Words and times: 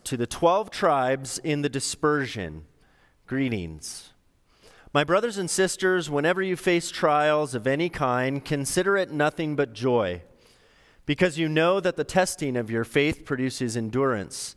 to 0.00 0.16
the 0.16 0.26
12 0.26 0.70
tribes 0.70 1.38
in 1.38 1.62
the 1.62 1.68
dispersion, 1.68 2.64
greetings. 3.26 4.12
My 4.92 5.04
brothers 5.04 5.38
and 5.38 5.50
sisters, 5.50 6.08
whenever 6.08 6.40
you 6.40 6.56
face 6.56 6.90
trials 6.90 7.54
of 7.54 7.66
any 7.66 7.88
kind, 7.88 8.44
consider 8.44 8.96
it 8.96 9.10
nothing 9.10 9.56
but 9.56 9.72
joy, 9.72 10.22
because 11.04 11.38
you 11.38 11.48
know 11.48 11.80
that 11.80 11.96
the 11.96 12.04
testing 12.04 12.56
of 12.56 12.70
your 12.70 12.84
faith 12.84 13.24
produces 13.24 13.76
endurance. 13.76 14.56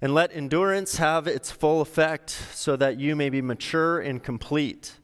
And 0.00 0.14
let 0.14 0.34
endurance 0.34 0.96
have 0.96 1.26
its 1.26 1.50
full 1.50 1.80
effect, 1.80 2.30
so 2.30 2.76
that 2.76 2.98
you 2.98 3.14
may 3.14 3.30
be 3.30 3.40
mature 3.40 4.00
and 4.00 4.22
complete, 4.22 4.98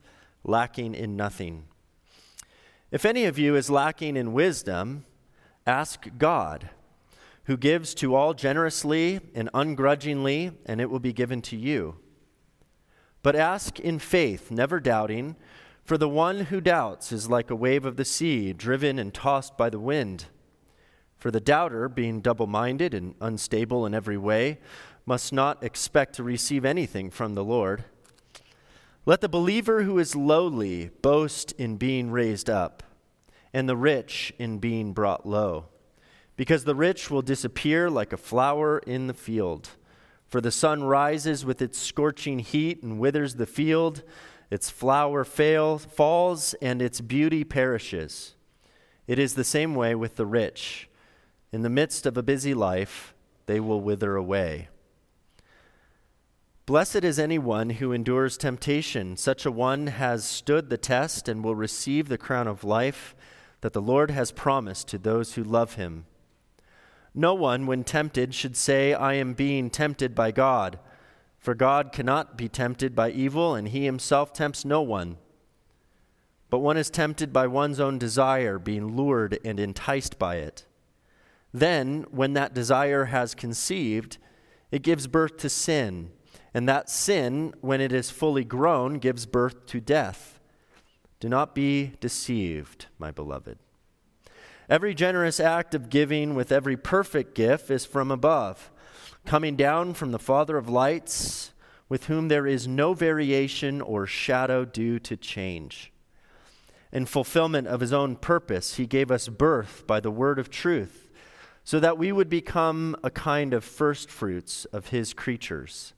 lacking 0.45 0.95
in 0.95 1.17
nothing. 1.17 1.65
If 2.91 3.05
any 3.05 3.25
of 3.25 3.39
you 3.39 3.55
is 3.55 3.71
lacking 3.71 4.17
in 4.17 4.33
wisdom, 4.33 5.05
ask 5.67 6.09
God, 6.19 6.71
who 7.49 7.57
gives 7.57 7.95
to 7.95 8.15
all 8.15 8.35
generously 8.35 9.21
and 9.35 9.49
ungrudgingly, 9.55 10.53
and 10.67 10.83
it 10.83 10.91
will 10.91 11.01
be 11.01 11.15
given 11.15 11.41
to 11.41 11.57
you. 11.57 11.97
But 13.23 13.35
ask 13.35 13.81
in 13.81 13.99
faith, 13.99 14.51
never 14.51 14.79
doubting, 14.79 15.35
for 15.83 15.97
the 15.97 16.11
one 16.11 16.41
who 16.41 16.61
doubts 16.61 17.11
is 17.11 17.31
like 17.31 17.51
a 17.51 17.57
wave 17.57 17.87
of 17.87 17.97
the 17.97 18.05
sea, 18.05 18.53
driven 18.53 18.99
and 18.99 19.15
tossed 19.15 19.57
by 19.57 19.71
the 19.71 19.81
wind. 19.81 20.27
For 21.17 21.31
the 21.31 21.41
doubter, 21.41 21.89
being 21.89 22.21
double 22.21 22.47
minded 22.47 22.93
and 22.93 23.15
unstable 23.19 23.87
in 23.87 23.95
every 23.95 24.19
way, 24.19 24.59
must 25.07 25.33
not 25.33 25.65
expect 25.65 26.17
to 26.17 26.23
receive 26.23 26.67
anything 26.67 27.11
from 27.11 27.35
the 27.35 27.45
Lord. 27.45 27.85
Let 29.07 29.23
the 29.23 29.29
believer 29.29 29.85
who 29.85 29.99
is 29.99 30.15
lowly 30.15 30.91
boast 31.01 31.53
in 31.53 31.79
being 31.79 32.11
raised 32.11 32.51
up, 32.51 32.83
and 33.55 33.67
the 33.67 33.77
rich 33.77 34.35
in 34.39 34.59
being 34.59 34.93
brought 34.93 35.27
low, 35.27 35.69
because 36.39 36.63
the 36.63 36.75
rich 36.77 37.11
will 37.11 37.21
disappear 37.21 37.91
like 37.91 38.13
a 38.13 38.17
flower 38.17 38.79
in 38.87 39.09
the 39.09 39.13
field. 39.13 39.71
For 40.29 40.41
the 40.41 40.53
sun 40.53 40.85
rises 40.85 41.45
with 41.45 41.61
its 41.61 41.81
scorching 41.81 42.39
heat 42.39 42.81
and 42.81 43.01
withers 43.01 43.35
the 43.35 43.45
field, 43.45 44.05
its 44.49 44.71
flower 44.71 45.25
fails, 45.25 45.85
falls, 45.85 46.55
and 46.63 46.81
its 46.81 47.01
beauty 47.01 47.43
perishes. 47.43 48.37
It 49.09 49.19
is 49.19 49.35
the 49.35 49.43
same 49.43 49.75
way 49.75 49.97
with 49.97 50.15
the 50.15 50.27
rich. 50.27 50.89
In 51.51 51.63
the 51.63 51.69
midst 51.69 52.07
of 52.07 52.17
a 52.17 52.23
busy 52.23 52.55
life, 52.55 53.15
they 53.47 53.59
will 53.59 53.81
wither 53.81 54.15
away. 54.15 54.69
Blessed 56.67 57.03
is 57.03 57.19
anyone 57.19 57.71
who 57.71 57.93
endures 57.93 58.39
temptation. 58.39 59.17
Such 59.17 59.45
a 59.45 59.51
one 59.51 59.89
has 59.89 60.25
stood 60.25 60.71
the 60.71 60.79
test 60.79 61.29
and 61.29 61.43
will 61.43 61.57
receive 61.57 62.09
the 62.09 62.19
crown 62.19 62.47
of 62.47 62.63
life 62.63 63.17
that 63.61 63.73
the 63.73 63.83
Lord 63.83 64.13
has 64.13 64.31
promised 64.31 64.87
to 64.89 64.99
those 64.99 65.35
who 65.35 65.43
love 65.43 65.75
him. 65.75 66.05
No 67.19 67.35
one, 67.35 67.67
when 67.67 67.83
tempted, 67.83 68.33
should 68.33 68.57
say, 68.57 68.95
I 68.95 69.15
am 69.15 69.33
being 69.33 69.71
tempted 69.71 70.15
by 70.15 70.31
God. 70.31 70.79
For 71.37 71.53
God 71.53 71.91
cannot 71.91 72.39
be 72.39 72.49
tempted 72.49 72.95
by 72.95 73.11
evil, 73.11 73.57
and 73.57 73.67
he 73.67 73.87
himself 73.87 74.33
tempts 74.33 74.65
no 74.65 74.83
one. 74.83 75.17
But 76.49 76.61
one 76.61 76.77
is 76.77 76.91
tempted 76.91 77.33
by 77.33 77.49
one's 77.49 77.81
own 77.81 77.99
desire, 77.99 78.61
being 78.61 78.95
lured 78.97 79.37
and 79.45 79.59
enticed 79.59 80.17
by 80.17 80.37
it. 80.37 80.65
Then, 81.53 82.07
when 82.13 82.35
that 82.35 82.55
desire 82.55 83.07
has 83.07 83.35
conceived, 83.35 84.19
it 84.71 84.83
gives 84.83 85.09
birth 85.09 85.39
to 85.39 85.49
sin. 85.49 86.13
And 86.55 86.69
that 86.69 86.89
sin, 86.89 87.53
when 87.61 87.81
it 87.81 87.93
is 87.93 88.13
fully 88.13 88.45
grown, 88.45 89.01
gives 89.01 89.27
birth 89.27 89.67
to 89.67 89.81
death. 89.81 90.39
Do 91.19 91.29
not 91.29 91.53
be 91.53 91.95
deceived, 91.99 92.87
my 92.97 93.11
beloved. 93.11 93.59
Every 94.69 94.95
generous 94.95 95.41
act 95.41 95.75
of 95.75 95.89
giving 95.89 96.35
with 96.35 96.53
every 96.53 96.77
perfect 96.77 97.35
gift 97.35 97.71
is 97.71 97.87
from 97.87 98.11
above, 98.11 98.71
coming 99.25 99.57
down 99.57 99.95
from 99.95 100.13
the 100.13 100.19
Father 100.19 100.59
of 100.59 100.69
lights, 100.69 101.53
with 101.89 102.05
whom 102.05 102.29
there 102.29 102.47
is 102.47 102.69
no 102.69 102.93
variation 102.93 103.81
or 103.81 104.07
shadow 104.07 104.67
due 104.67 104.99
to 104.99 105.17
change. 105.17 105.91
In 106.93 107.07
fulfillment 107.07 107.67
of 107.67 107.81
his 107.81 107.93
own 107.93 108.17
purpose, 108.17 108.77
he 108.77 108.87
gave 108.87 109.11
us 109.11 109.29
birth 109.29 109.87
by 109.87 110.01
the 110.01 110.11
word 110.11 110.39
of 110.39 110.51
truth 110.51 111.09
so 111.65 111.79
that 111.81 111.99
we 111.99 112.13
would 112.13 112.31
become 112.31 112.97
a 113.03 113.11
kind 113.11 113.53
of 113.53 113.63
first 113.63 114.11
fruits 114.11 114.65
of 114.67 114.89
his 114.89 115.13
creatures. 115.13 115.93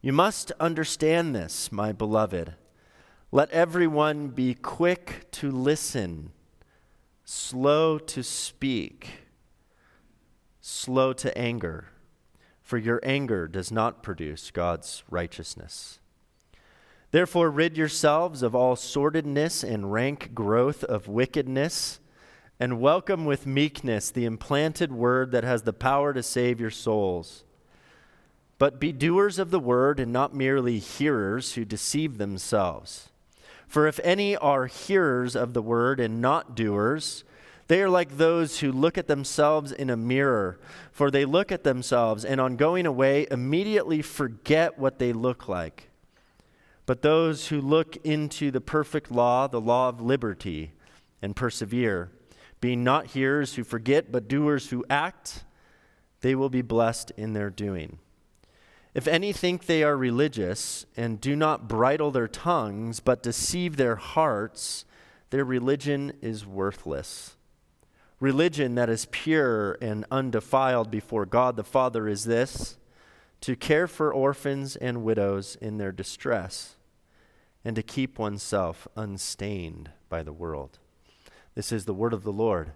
You 0.00 0.14
must 0.14 0.50
understand 0.60 1.34
this, 1.34 1.70
my 1.70 1.92
beloved. 1.92 2.54
Let 3.32 3.50
everyone 3.50 4.28
be 4.28 4.54
quick 4.54 5.30
to 5.32 5.50
listen, 5.50 6.32
slow 7.28 7.98
to 7.98 8.22
speak, 8.22 9.24
slow 10.60 11.12
to 11.12 11.36
anger, 11.36 11.88
for 12.62 12.78
your 12.78 13.00
anger 13.02 13.48
does 13.48 13.72
not 13.72 14.00
produce 14.00 14.52
God's 14.52 15.02
righteousness. 15.10 15.98
Therefore, 17.10 17.50
rid 17.50 17.76
yourselves 17.76 18.42
of 18.42 18.54
all 18.54 18.76
sordidness 18.76 19.64
and 19.64 19.92
rank 19.92 20.34
growth 20.34 20.84
of 20.84 21.08
wickedness 21.08 21.98
and 22.60 22.80
welcome 22.80 23.24
with 23.24 23.44
meekness 23.44 24.12
the 24.12 24.24
implanted 24.24 24.92
word 24.92 25.32
that 25.32 25.44
has 25.44 25.62
the 25.62 25.72
power 25.72 26.14
to 26.14 26.22
save 26.22 26.60
your 26.60 26.70
souls. 26.70 27.42
But 28.58 28.78
be 28.78 28.92
doers 28.92 29.40
of 29.40 29.50
the 29.50 29.60
word 29.60 29.98
and 29.98 30.12
not 30.12 30.32
merely 30.32 30.78
hearers 30.78 31.54
who 31.54 31.64
deceive 31.64 32.18
themselves. 32.18 33.10
For 33.66 33.86
if 33.86 34.00
any 34.02 34.36
are 34.36 34.66
hearers 34.66 35.34
of 35.36 35.52
the 35.52 35.62
word 35.62 36.00
and 36.00 36.20
not 36.20 36.54
doers, 36.54 37.24
they 37.68 37.82
are 37.82 37.90
like 37.90 38.16
those 38.16 38.60
who 38.60 38.70
look 38.70 38.96
at 38.96 39.08
themselves 39.08 39.72
in 39.72 39.90
a 39.90 39.96
mirror. 39.96 40.60
For 40.92 41.10
they 41.10 41.24
look 41.24 41.50
at 41.50 41.64
themselves 41.64 42.24
and 42.24 42.40
on 42.40 42.56
going 42.56 42.86
away 42.86 43.26
immediately 43.30 44.02
forget 44.02 44.78
what 44.78 44.98
they 44.98 45.12
look 45.12 45.48
like. 45.48 45.90
But 46.86 47.02
those 47.02 47.48
who 47.48 47.60
look 47.60 47.96
into 48.04 48.52
the 48.52 48.60
perfect 48.60 49.10
law, 49.10 49.48
the 49.48 49.60
law 49.60 49.88
of 49.88 50.00
liberty, 50.00 50.72
and 51.20 51.34
persevere, 51.34 52.12
being 52.60 52.84
not 52.84 53.08
hearers 53.08 53.56
who 53.56 53.64
forget, 53.64 54.12
but 54.12 54.28
doers 54.28 54.70
who 54.70 54.84
act, 54.88 55.44
they 56.20 56.36
will 56.36 56.48
be 56.48 56.62
blessed 56.62 57.10
in 57.16 57.32
their 57.32 57.50
doing. 57.50 57.98
If 58.96 59.06
any 59.06 59.30
think 59.34 59.66
they 59.66 59.82
are 59.82 59.94
religious 59.94 60.86
and 60.96 61.20
do 61.20 61.36
not 61.36 61.68
bridle 61.68 62.10
their 62.10 62.26
tongues, 62.26 62.98
but 62.98 63.22
deceive 63.22 63.76
their 63.76 63.96
hearts, 63.96 64.86
their 65.28 65.44
religion 65.44 66.14
is 66.22 66.46
worthless. 66.46 67.36
Religion 68.20 68.74
that 68.76 68.88
is 68.88 69.06
pure 69.10 69.76
and 69.82 70.06
undefiled 70.10 70.90
before 70.90 71.26
God 71.26 71.56
the 71.56 71.62
Father 71.62 72.08
is 72.08 72.24
this 72.24 72.78
to 73.42 73.54
care 73.54 73.86
for 73.86 74.14
orphans 74.14 74.76
and 74.76 75.04
widows 75.04 75.58
in 75.60 75.76
their 75.76 75.92
distress, 75.92 76.76
and 77.66 77.76
to 77.76 77.82
keep 77.82 78.18
oneself 78.18 78.88
unstained 78.96 79.90
by 80.08 80.22
the 80.22 80.32
world. 80.32 80.78
This 81.54 81.70
is 81.70 81.84
the 81.84 81.92
word 81.92 82.14
of 82.14 82.22
the 82.24 82.32
Lord. 82.32 82.72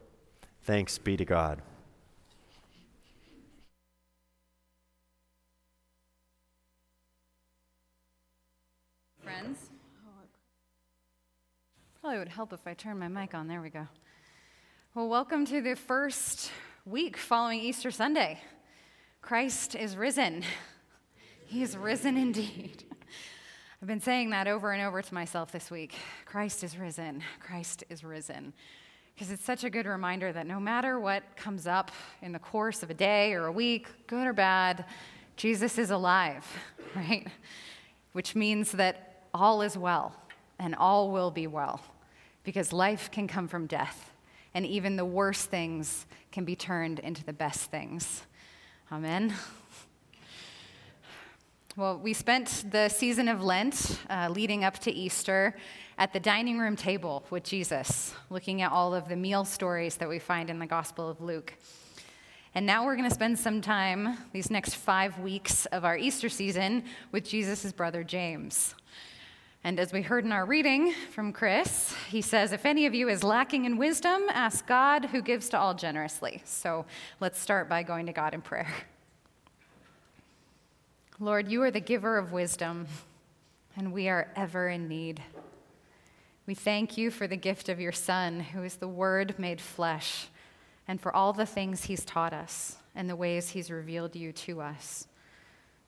Thanks 0.62 0.98
be 0.98 1.16
to 1.16 1.24
God. 1.24 1.62
Friends, 9.22 9.58
probably 12.00 12.18
would 12.18 12.28
help 12.28 12.54
if 12.54 12.66
I 12.66 12.72
turn 12.72 12.98
my 12.98 13.08
mic 13.08 13.34
on. 13.34 13.48
There 13.48 13.60
we 13.60 13.68
go. 13.68 13.86
Well, 14.94 15.08
welcome 15.08 15.44
to 15.46 15.60
the 15.60 15.76
first 15.76 16.50
week 16.86 17.18
following 17.18 17.60
Easter 17.60 17.90
Sunday. 17.90 18.40
Christ 19.20 19.74
is 19.74 19.94
risen. 19.94 20.42
He 21.44 21.62
is 21.62 21.76
risen 21.76 22.16
indeed. 22.16 22.84
I've 23.82 23.88
been 23.88 24.00
saying 24.00 24.30
that 24.30 24.48
over 24.48 24.72
and 24.72 24.82
over 24.82 25.02
to 25.02 25.14
myself 25.14 25.52
this 25.52 25.70
week. 25.70 25.94
Christ 26.24 26.64
is 26.64 26.78
risen. 26.78 27.22
Christ 27.40 27.84
is 27.90 28.02
risen. 28.02 28.54
Because 29.14 29.30
it's 29.30 29.44
such 29.44 29.64
a 29.64 29.70
good 29.70 29.84
reminder 29.84 30.32
that 30.32 30.46
no 30.46 30.58
matter 30.58 30.98
what 30.98 31.24
comes 31.36 31.66
up 31.66 31.90
in 32.22 32.32
the 32.32 32.38
course 32.38 32.82
of 32.82 32.88
a 32.88 32.94
day 32.94 33.34
or 33.34 33.46
a 33.46 33.52
week, 33.52 33.88
good 34.06 34.26
or 34.26 34.32
bad, 34.32 34.86
Jesus 35.36 35.76
is 35.76 35.90
alive, 35.90 36.46
right? 36.96 37.26
Which 38.12 38.34
means 38.34 38.72
that 38.72 39.09
all 39.32 39.62
is 39.62 39.76
well 39.76 40.14
and 40.58 40.74
all 40.74 41.10
will 41.10 41.30
be 41.30 41.46
well 41.46 41.80
because 42.44 42.72
life 42.72 43.10
can 43.10 43.26
come 43.26 43.48
from 43.48 43.66
death 43.66 44.12
and 44.54 44.66
even 44.66 44.96
the 44.96 45.04
worst 45.04 45.50
things 45.50 46.06
can 46.32 46.44
be 46.44 46.56
turned 46.56 46.98
into 46.98 47.24
the 47.24 47.32
best 47.32 47.70
things. 47.70 48.22
Amen. 48.90 49.34
Well, 51.76 51.98
we 51.98 52.12
spent 52.14 52.64
the 52.70 52.88
season 52.88 53.28
of 53.28 53.42
Lent 53.42 54.00
uh, 54.10 54.28
leading 54.28 54.64
up 54.64 54.80
to 54.80 54.90
Easter 54.90 55.54
at 55.98 56.12
the 56.12 56.18
dining 56.18 56.58
room 56.58 56.74
table 56.74 57.24
with 57.30 57.44
Jesus, 57.44 58.12
looking 58.28 58.60
at 58.62 58.72
all 58.72 58.92
of 58.92 59.08
the 59.08 59.14
meal 59.14 59.44
stories 59.44 59.96
that 59.96 60.08
we 60.08 60.18
find 60.18 60.50
in 60.50 60.58
the 60.58 60.66
Gospel 60.66 61.08
of 61.08 61.20
Luke. 61.20 61.54
And 62.54 62.66
now 62.66 62.84
we're 62.84 62.96
going 62.96 63.08
to 63.08 63.14
spend 63.14 63.38
some 63.38 63.60
time, 63.60 64.18
these 64.32 64.50
next 64.50 64.74
five 64.74 65.20
weeks 65.20 65.66
of 65.66 65.84
our 65.84 65.96
Easter 65.96 66.28
season, 66.28 66.82
with 67.12 67.24
Jesus' 67.24 67.70
brother 67.70 68.02
James. 68.02 68.74
And 69.62 69.78
as 69.78 69.92
we 69.92 70.00
heard 70.00 70.24
in 70.24 70.32
our 70.32 70.46
reading 70.46 70.94
from 71.12 71.34
Chris, 71.34 71.94
he 72.08 72.22
says, 72.22 72.52
If 72.52 72.64
any 72.64 72.86
of 72.86 72.94
you 72.94 73.10
is 73.10 73.22
lacking 73.22 73.66
in 73.66 73.76
wisdom, 73.76 74.22
ask 74.30 74.66
God 74.66 75.06
who 75.06 75.20
gives 75.20 75.50
to 75.50 75.58
all 75.58 75.74
generously. 75.74 76.40
So 76.46 76.86
let's 77.20 77.38
start 77.38 77.68
by 77.68 77.82
going 77.82 78.06
to 78.06 78.12
God 78.12 78.32
in 78.32 78.40
prayer. 78.40 78.72
Lord, 81.18 81.48
you 81.48 81.62
are 81.62 81.70
the 81.70 81.80
giver 81.80 82.16
of 82.16 82.32
wisdom, 82.32 82.86
and 83.76 83.92
we 83.92 84.08
are 84.08 84.32
ever 84.34 84.70
in 84.70 84.88
need. 84.88 85.22
We 86.46 86.54
thank 86.54 86.96
you 86.96 87.10
for 87.10 87.26
the 87.26 87.36
gift 87.36 87.68
of 87.68 87.78
your 87.78 87.92
Son, 87.92 88.40
who 88.40 88.62
is 88.62 88.76
the 88.76 88.88
Word 88.88 89.38
made 89.38 89.60
flesh, 89.60 90.28
and 90.88 90.98
for 90.98 91.14
all 91.14 91.34
the 91.34 91.44
things 91.44 91.84
he's 91.84 92.06
taught 92.06 92.32
us 92.32 92.76
and 92.94 93.10
the 93.10 93.14
ways 93.14 93.50
he's 93.50 93.70
revealed 93.70 94.16
you 94.16 94.32
to 94.32 94.62
us, 94.62 95.06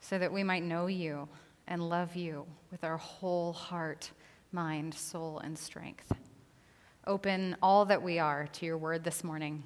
so 0.02 0.18
that 0.18 0.30
we 0.30 0.44
might 0.44 0.62
know 0.62 0.88
you 0.88 1.26
and 1.72 1.88
love 1.88 2.14
you 2.16 2.44
with 2.70 2.84
our 2.84 2.98
whole 2.98 3.54
heart, 3.54 4.10
mind, 4.52 4.92
soul, 4.92 5.38
and 5.38 5.58
strength. 5.58 6.12
Open 7.06 7.56
all 7.62 7.86
that 7.86 8.02
we 8.02 8.18
are 8.18 8.46
to 8.52 8.66
your 8.66 8.76
word 8.76 9.04
this 9.04 9.24
morning 9.24 9.64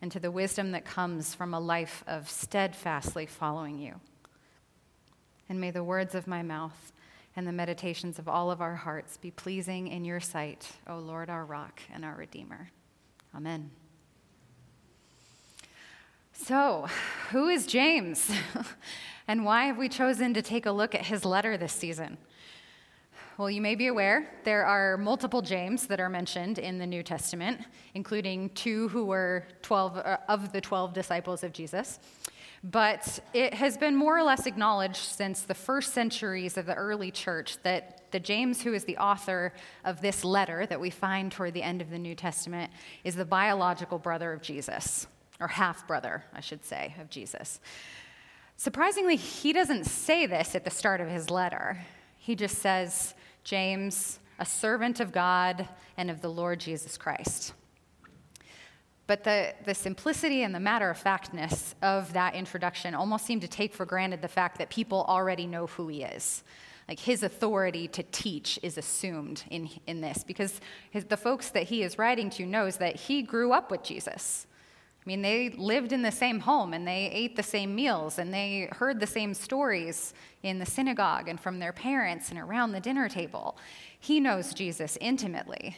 and 0.00 0.10
to 0.10 0.18
the 0.18 0.30
wisdom 0.30 0.70
that 0.72 0.86
comes 0.86 1.34
from 1.34 1.52
a 1.52 1.60
life 1.60 2.02
of 2.06 2.30
steadfastly 2.30 3.26
following 3.26 3.78
you. 3.78 4.00
And 5.46 5.60
may 5.60 5.70
the 5.70 5.84
words 5.84 6.14
of 6.14 6.26
my 6.26 6.42
mouth 6.42 6.90
and 7.36 7.46
the 7.46 7.52
meditations 7.52 8.18
of 8.18 8.28
all 8.28 8.50
of 8.50 8.62
our 8.62 8.76
hearts 8.76 9.18
be 9.18 9.30
pleasing 9.30 9.88
in 9.88 10.06
your 10.06 10.20
sight, 10.20 10.72
O 10.86 10.96
Lord, 10.96 11.28
our 11.28 11.44
rock 11.44 11.82
and 11.92 12.02
our 12.02 12.14
Redeemer. 12.14 12.70
Amen. 13.36 13.70
So, 16.32 16.86
who 17.30 17.48
is 17.48 17.66
James? 17.66 18.30
and 19.28 19.44
why 19.44 19.64
have 19.64 19.78
we 19.78 19.88
chosen 19.88 20.34
to 20.34 20.42
take 20.42 20.66
a 20.66 20.72
look 20.72 20.94
at 20.94 21.06
his 21.06 21.24
letter 21.24 21.56
this 21.56 21.72
season? 21.72 22.18
Well, 23.38 23.50
you 23.50 23.62
may 23.62 23.74
be 23.74 23.86
aware 23.86 24.30
there 24.44 24.64
are 24.66 24.98
multiple 24.98 25.40
James 25.40 25.86
that 25.86 26.00
are 26.00 26.10
mentioned 26.10 26.58
in 26.58 26.78
the 26.78 26.86
New 26.86 27.02
Testament, 27.02 27.60
including 27.94 28.50
two 28.50 28.88
who 28.88 29.04
were 29.04 29.46
12 29.62 29.96
uh, 29.96 30.18
of 30.28 30.52
the 30.52 30.60
12 30.60 30.92
disciples 30.92 31.42
of 31.42 31.52
Jesus. 31.52 31.98
But 32.64 33.18
it 33.32 33.54
has 33.54 33.76
been 33.76 33.96
more 33.96 34.16
or 34.16 34.22
less 34.22 34.46
acknowledged 34.46 34.96
since 34.96 35.42
the 35.42 35.54
first 35.54 35.92
centuries 35.92 36.56
of 36.56 36.66
the 36.66 36.74
early 36.74 37.10
church 37.10 37.56
that 37.64 38.12
the 38.12 38.20
James, 38.20 38.62
who 38.62 38.74
is 38.74 38.84
the 38.84 38.98
author 38.98 39.52
of 39.84 40.00
this 40.00 40.24
letter 40.24 40.66
that 40.66 40.80
we 40.80 40.90
find 40.90 41.32
toward 41.32 41.54
the 41.54 41.62
end 41.62 41.82
of 41.82 41.90
the 41.90 41.98
New 41.98 42.14
Testament, 42.14 42.70
is 43.02 43.16
the 43.16 43.24
biological 43.24 43.98
brother 43.98 44.32
of 44.32 44.42
Jesus, 44.42 45.08
or 45.40 45.48
half 45.48 45.88
brother, 45.88 46.22
I 46.32 46.40
should 46.40 46.64
say, 46.64 46.94
of 47.00 47.10
Jesus. 47.10 47.58
Surprisingly, 48.56 49.16
he 49.16 49.52
doesn't 49.52 49.84
say 49.84 50.26
this 50.26 50.54
at 50.54 50.64
the 50.64 50.70
start 50.70 51.00
of 51.00 51.08
his 51.08 51.30
letter. 51.30 51.84
He 52.16 52.34
just 52.34 52.58
says, 52.58 53.14
James, 53.44 54.20
a 54.38 54.44
servant 54.44 55.00
of 55.00 55.12
God 55.12 55.68
and 55.96 56.10
of 56.10 56.20
the 56.20 56.28
Lord 56.30 56.60
Jesus 56.60 56.96
Christ. 56.96 57.54
But 59.06 59.24
the, 59.24 59.54
the 59.64 59.74
simplicity 59.74 60.42
and 60.42 60.54
the 60.54 60.60
matter 60.60 60.88
of 60.88 60.96
factness 60.96 61.74
of 61.82 62.12
that 62.12 62.34
introduction 62.34 62.94
almost 62.94 63.26
seem 63.26 63.40
to 63.40 63.48
take 63.48 63.74
for 63.74 63.84
granted 63.84 64.22
the 64.22 64.28
fact 64.28 64.58
that 64.58 64.70
people 64.70 65.04
already 65.08 65.46
know 65.46 65.66
who 65.66 65.88
he 65.88 66.02
is. 66.02 66.44
Like 66.88 66.98
his 66.98 67.22
authority 67.22 67.88
to 67.88 68.02
teach 68.04 68.58
is 68.62 68.78
assumed 68.78 69.44
in, 69.50 69.68
in 69.86 70.00
this 70.00 70.24
because 70.24 70.60
his, 70.90 71.04
the 71.04 71.16
folks 71.16 71.50
that 71.50 71.64
he 71.64 71.82
is 71.82 71.98
writing 71.98 72.30
to 72.30 72.46
knows 72.46 72.76
that 72.78 72.96
he 72.96 73.22
grew 73.22 73.52
up 73.52 73.70
with 73.70 73.82
Jesus. 73.82 74.46
I 75.04 75.08
mean, 75.08 75.20
they 75.20 75.50
lived 75.50 75.92
in 75.92 76.02
the 76.02 76.12
same 76.12 76.38
home 76.38 76.72
and 76.72 76.86
they 76.86 77.10
ate 77.12 77.34
the 77.34 77.42
same 77.42 77.74
meals 77.74 78.20
and 78.20 78.32
they 78.32 78.68
heard 78.70 79.00
the 79.00 79.06
same 79.06 79.34
stories 79.34 80.14
in 80.44 80.60
the 80.60 80.66
synagogue 80.66 81.26
and 81.26 81.40
from 81.40 81.58
their 81.58 81.72
parents 81.72 82.30
and 82.30 82.38
around 82.38 82.70
the 82.70 82.78
dinner 82.78 83.08
table. 83.08 83.56
He 83.98 84.20
knows 84.20 84.54
Jesus 84.54 84.96
intimately. 85.00 85.76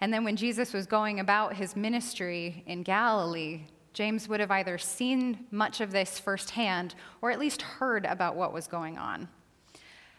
And 0.00 0.14
then 0.14 0.22
when 0.22 0.36
Jesus 0.36 0.72
was 0.72 0.86
going 0.86 1.18
about 1.18 1.56
his 1.56 1.74
ministry 1.74 2.62
in 2.64 2.84
Galilee, 2.84 3.62
James 3.92 4.28
would 4.28 4.38
have 4.38 4.52
either 4.52 4.78
seen 4.78 5.46
much 5.50 5.80
of 5.80 5.90
this 5.90 6.20
firsthand 6.20 6.94
or 7.22 7.32
at 7.32 7.40
least 7.40 7.62
heard 7.62 8.04
about 8.04 8.36
what 8.36 8.52
was 8.52 8.68
going 8.68 8.96
on. 8.96 9.28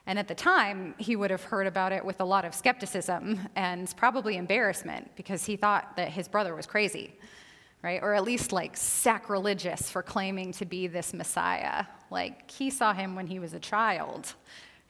And 0.06 0.20
at 0.20 0.28
the 0.28 0.36
time, 0.36 0.94
he 0.98 1.16
would 1.16 1.32
have 1.32 1.44
heard 1.44 1.68
about 1.68 1.94
it 1.94 2.04
with 2.04 2.20
a 2.20 2.26
lot 2.26 2.44
of 2.44 2.54
skepticism 2.54 3.40
and 3.56 3.94
probably 3.96 4.36
embarrassment 4.36 5.10
because 5.16 5.46
he 5.46 5.56
thought 5.56 5.96
that 5.96 6.10
his 6.10 6.28
brother 6.28 6.54
was 6.54 6.66
crazy 6.66 7.14
right? 7.84 8.02
Or 8.02 8.14
at 8.14 8.24
least 8.24 8.52
like 8.52 8.78
sacrilegious 8.78 9.90
for 9.90 10.04
claiming 10.04 10.52
to 10.54 10.66
be 10.66 10.88
this 10.88 11.14
Messiah. 11.14 11.86
Like 12.10 12.50
he 12.52 12.70
saw 12.70 12.94
him 12.94 13.16
when 13.16 13.28
he 13.28 13.40
was 13.40 13.54
a 13.54 13.60
child. 13.60 14.34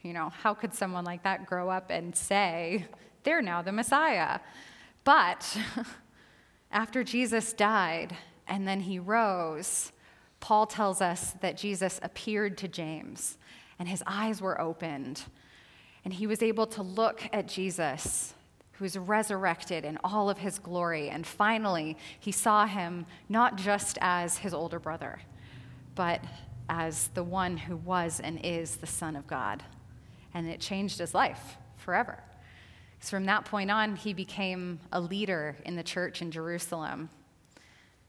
You 0.02 0.12
know, 0.12 0.30
how 0.30 0.54
could 0.54 0.74
someone 0.74 1.04
like 1.04 1.22
that 1.22 1.46
grow 1.46 1.70
up 1.70 1.90
and 1.90 2.14
say, 2.14 2.86
they're 3.22 3.42
now 3.42 3.62
the 3.62 3.72
Messiah? 3.72 4.40
But 5.04 5.56
after 6.70 7.04
Jesus 7.04 7.52
died 7.52 8.16
and 8.46 8.66
then 8.66 8.80
he 8.80 8.98
rose, 8.98 9.92
Paul 10.40 10.66
tells 10.66 11.00
us 11.00 11.34
that 11.40 11.56
Jesus 11.56 12.00
appeared 12.02 12.58
to 12.58 12.68
James 12.68 13.38
and 13.78 13.88
his 13.88 14.02
eyes 14.06 14.42
were 14.42 14.60
opened 14.60 15.22
and 16.04 16.12
he 16.12 16.26
was 16.26 16.42
able 16.42 16.66
to 16.66 16.82
look 16.82 17.22
at 17.32 17.46
Jesus 17.46 18.34
who's 18.72 18.96
resurrected 18.96 19.84
in 19.84 19.98
all 20.02 20.30
of 20.30 20.38
his 20.38 20.58
glory. 20.58 21.08
And 21.08 21.26
finally, 21.26 21.96
he 22.18 22.32
saw 22.32 22.66
him 22.66 23.06
not 23.28 23.56
just 23.56 23.98
as 24.00 24.38
his 24.38 24.54
older 24.54 24.78
brother, 24.78 25.20
but 25.94 26.22
as 26.68 27.08
the 27.08 27.22
one 27.22 27.56
who 27.56 27.76
was 27.76 28.20
and 28.20 28.40
is 28.42 28.76
the 28.76 28.86
Son 28.86 29.14
of 29.14 29.26
God. 29.26 29.62
And 30.34 30.48
it 30.48 30.60
changed 30.60 30.98
his 30.98 31.14
life 31.14 31.56
forever. 31.76 32.18
Because 32.96 33.10
from 33.10 33.26
that 33.26 33.44
point 33.44 33.70
on, 33.70 33.96
he 33.96 34.14
became 34.14 34.80
a 34.92 35.00
leader 35.00 35.56
in 35.64 35.76
the 35.76 35.82
church 35.82 36.22
in 36.22 36.30
Jerusalem. 36.30 37.10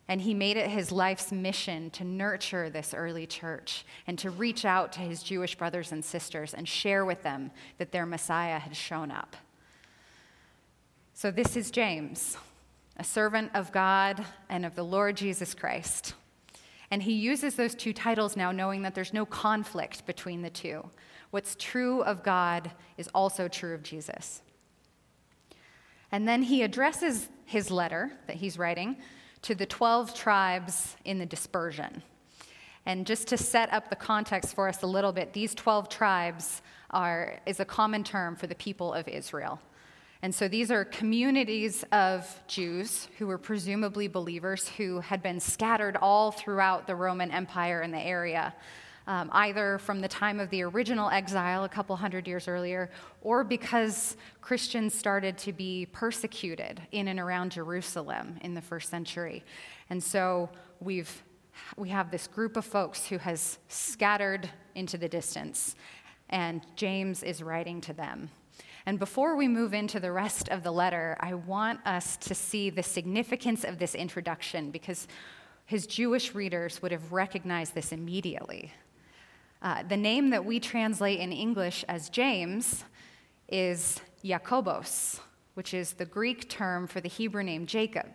And 0.08 0.22
he 0.22 0.34
made 0.34 0.58
it 0.58 0.70
his 0.70 0.92
life's 0.92 1.32
mission 1.32 1.90
to 1.92 2.04
nurture 2.04 2.70
this 2.70 2.94
early 2.94 3.26
church 3.26 3.86
and 4.06 4.20
to 4.20 4.30
reach 4.30 4.66
out 4.66 4.92
to 4.94 5.00
his 5.00 5.24
Jewish 5.24 5.56
brothers 5.56 5.92
and 5.92 6.04
sisters 6.04 6.54
and 6.54 6.68
share 6.68 7.06
with 7.06 7.24
them 7.24 7.52
that 7.78 7.92
their 7.92 8.06
Messiah 8.06 8.60
had 8.60 8.76
shown 8.76 9.12
up. 9.12 9.36
So, 11.16 11.30
this 11.30 11.56
is 11.56 11.70
James, 11.70 12.38
a 12.98 13.04
servant 13.04 13.52
of 13.54 13.72
God 13.72 14.26
and 14.50 14.66
of 14.66 14.74
the 14.74 14.84
Lord 14.84 15.16
Jesus 15.16 15.54
Christ. 15.54 16.16
And 16.90 17.04
he 17.04 17.14
uses 17.14 17.56
those 17.56 17.76
two 17.76 17.94
titles 17.94 18.36
now, 18.36 18.52
knowing 18.52 18.82
that 18.82 18.96
there's 18.96 19.14
no 19.14 19.26
conflict 19.26 20.08
between 20.08 20.42
the 20.42 20.50
two. 20.50 20.90
What's 21.30 21.56
true 21.60 22.02
of 22.02 22.24
God 22.24 22.72
is 22.98 23.10
also 23.14 23.48
true 23.48 23.76
of 23.76 23.84
Jesus. 23.84 24.42
And 26.12 26.28
then 26.28 26.42
he 26.42 26.64
addresses 26.64 27.30
his 27.46 27.70
letter 27.70 28.12
that 28.26 28.38
he's 28.38 28.58
writing 28.58 28.98
to 29.44 29.54
the 29.54 29.68
12 29.68 30.16
tribes 30.16 30.96
in 31.06 31.20
the 31.20 31.28
dispersion. 31.28 32.02
And 32.88 33.06
just 33.06 33.28
to 33.28 33.38
set 33.38 33.72
up 33.72 33.90
the 33.90 33.96
context 33.96 34.56
for 34.56 34.68
us 34.68 34.82
a 34.82 34.88
little 34.88 35.12
bit, 35.12 35.32
these 35.34 35.54
12 35.54 35.90
tribes 35.90 36.64
are, 36.90 37.40
is 37.46 37.60
a 37.60 37.66
common 37.66 38.04
term 38.04 38.36
for 38.36 38.48
the 38.48 38.56
people 38.56 38.94
of 38.94 39.08
Israel. 39.08 39.62
And 40.24 40.34
so 40.34 40.48
these 40.48 40.72
are 40.72 40.86
communities 40.86 41.84
of 41.92 42.26
Jews 42.48 43.10
who 43.18 43.28
were 43.28 43.38
presumably 43.38 44.08
believers 44.08 44.70
who 44.70 45.02
had 45.02 45.22
been 45.22 45.38
scattered 45.38 45.98
all 45.98 46.32
throughout 46.32 46.88
the 46.88 46.96
Roman 46.96 47.30
Empire 47.30 47.82
in 47.82 47.92
the 47.92 48.00
area, 48.00 48.56
um, 49.06 49.30
either 49.34 49.80
from 49.80 50.00
the 50.00 50.08
time 50.08 50.40
of 50.40 50.50
the 50.50 50.64
original 50.64 51.10
exile 51.10 51.66
a 51.66 51.70
couple 51.70 51.94
hundred 51.98 52.26
years 52.26 52.48
earlier, 52.48 52.90
or 53.22 53.44
because 53.44 54.16
Christians 54.40 54.94
started 54.94 55.38
to 55.40 55.52
be 55.52 55.88
persecuted 55.88 56.82
in 56.94 57.10
and 57.10 57.20
around 57.20 57.52
Jerusalem 57.52 58.38
in 58.44 58.54
the 58.54 58.62
first 58.62 58.90
century. 58.90 59.44
And 59.90 60.02
so 60.02 60.50
we've 60.80 61.22
we 61.76 61.90
have 61.90 62.12
this 62.12 62.28
group 62.28 62.56
of 62.56 62.64
folks 62.64 63.06
who 63.06 63.18
has 63.18 63.60
scattered 63.68 64.50
into 64.74 64.98
the 64.98 65.10
distance, 65.10 65.76
and 66.30 66.62
James 66.78 67.24
is 67.24 67.44
writing 67.44 67.82
to 67.82 67.94
them. 67.94 68.30
And 68.86 69.00
before 69.00 69.36
we 69.36 69.48
move 69.48 69.74
into 69.74 70.00
the 70.00 70.12
rest 70.12 70.50
of 70.50 70.64
the 70.64 70.72
letter, 70.72 71.16
I 71.20 71.36
want 71.36 71.80
us 71.86 72.18
to 72.18 72.36
see 72.36 72.70
the 72.70 72.84
significance 72.84 73.64
of 73.64 73.80
this 73.80 73.96
introduction 73.96 74.72
because 74.72 75.08
his 75.66 75.88
Jewish 75.88 76.36
readers 76.36 76.82
would 76.82 76.92
have 76.92 77.14
recognized 77.14 77.74
this 77.74 77.94
immediately. 77.94 78.74
Uh, 79.62 79.84
the 79.84 79.96
name 79.96 80.32
that 80.32 80.44
we 80.44 80.60
translate 80.60 81.22
in 81.22 81.32
English 81.32 81.86
as 81.88 82.10
James 82.10 82.84
is 83.48 84.02
Jacobos, 84.22 85.22
which 85.54 85.74
is 85.74 85.94
the 85.94 86.06
Greek 86.06 86.50
term 86.50 86.86
for 86.86 87.00
the 87.00 87.08
Hebrew 87.08 87.44
name 87.44 87.66
Jacob. 87.66 88.08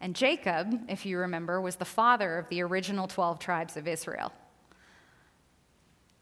And 0.00 0.16
Jacob, 0.16 0.86
if 0.88 1.06
you 1.06 1.18
remember, 1.18 1.60
was 1.60 1.76
the 1.76 1.84
father 1.84 2.38
of 2.38 2.48
the 2.48 2.62
original 2.62 3.06
12 3.06 3.38
tribes 3.38 3.76
of 3.76 3.86
Israel. 3.86 4.32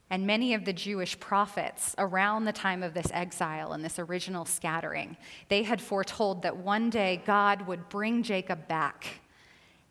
And 0.09 0.27
many 0.27 0.55
of 0.55 0.65
the 0.65 0.73
Jewish 0.73 1.19
prophets 1.19 1.95
around 1.99 2.45
the 2.45 2.53
time 2.53 2.83
of 2.83 2.95
this 2.95 3.11
exile 3.13 3.73
and 3.73 3.85
this 3.85 3.99
original 3.99 4.45
scattering, 4.45 5.17
they 5.49 5.65
had 5.65 5.81
foretold 5.81 6.43
that 6.43 6.57
one 6.57 6.91
day 6.91 7.23
God 7.27 7.67
would 7.67 7.89
bring 7.89 8.23
Jacob 8.23 8.69
back 8.69 9.21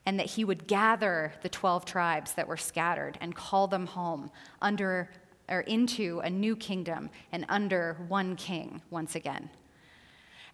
and 0.06 0.20
that 0.20 0.28
he 0.28 0.46
would 0.46 0.68
gather 0.68 1.34
the 1.42 1.50
12 1.50 1.84
tribes 1.84 2.34
that 2.34 2.48
were 2.48 2.58
scattered 2.58 3.18
and 3.20 3.36
call 3.36 3.68
them 3.68 3.88
home 3.88 4.32
under 4.62 5.10
or 5.50 5.62
into 5.62 6.20
a 6.24 6.30
new 6.30 6.56
kingdom 6.56 7.10
and 7.32 7.46
under 7.50 7.98
one 8.08 8.36
king 8.36 8.82
once 8.90 9.16
again. 9.16 9.50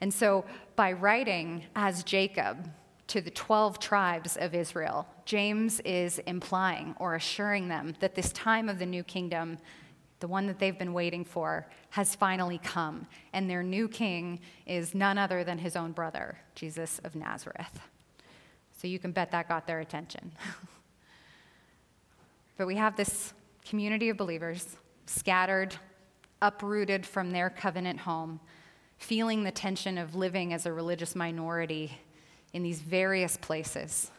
And 0.01 0.13
so 0.13 0.44
by 0.75 0.91
writing 0.94 1.63
as 1.75 2.03
Jacob 2.03 2.70
to 3.12 3.20
the 3.20 3.30
12 3.30 3.77
tribes 3.80 4.38
of 4.38 4.56
Israel, 4.56 5.06
James 5.25 5.82
is 5.82 6.20
implying 6.20 6.96
or 6.98 7.15
assuring 7.15 7.68
them 7.68 7.94
that 8.00 8.15
this 8.15 8.32
time 8.32 8.70
of 8.70 8.80
the 8.80 8.86
new 8.86 9.03
kingdom, 9.03 9.58
the 10.22 10.30
one 10.30 10.48
that 10.48 10.60
they've 10.60 10.80
been 10.80 10.94
waiting 10.94 11.25
for, 11.25 11.68
has 11.89 12.15
finally 12.15 12.58
come. 12.63 13.06
And 13.34 13.50
their 13.50 13.63
new 13.63 13.89
king 13.89 14.39
is 14.65 14.96
none 14.96 15.18
other 15.18 15.44
than 15.44 15.58
his 15.58 15.75
own 15.75 15.91
brother, 15.91 16.38
Jesus 16.56 17.01
of 17.03 17.13
Nazareth. 17.13 17.82
So 18.77 18.88
you 18.88 18.98
can 18.98 19.12
bet 19.12 19.30
that 19.32 19.50
got 19.50 19.68
their 19.68 19.82
attention. 19.82 20.32
but 22.58 22.65
we 22.65 22.77
have 22.77 22.96
this 22.96 23.34
community 23.65 24.08
of 24.08 24.15
believers 24.15 24.77
scattered, 25.06 25.75
uprooted 26.41 27.06
from 27.06 27.32
their 27.32 27.50
covenant 27.50 28.00
home, 28.00 28.39
feeling 29.00 29.44
the 29.44 29.51
tension 29.51 29.98
of 29.98 30.15
living 30.15 30.53
as 30.53 30.65
a 30.65 30.72
religious 30.72 31.13
minority 31.13 31.91
in 32.53 32.63
these 32.63 32.81
various 32.81 33.38
places 33.38 34.12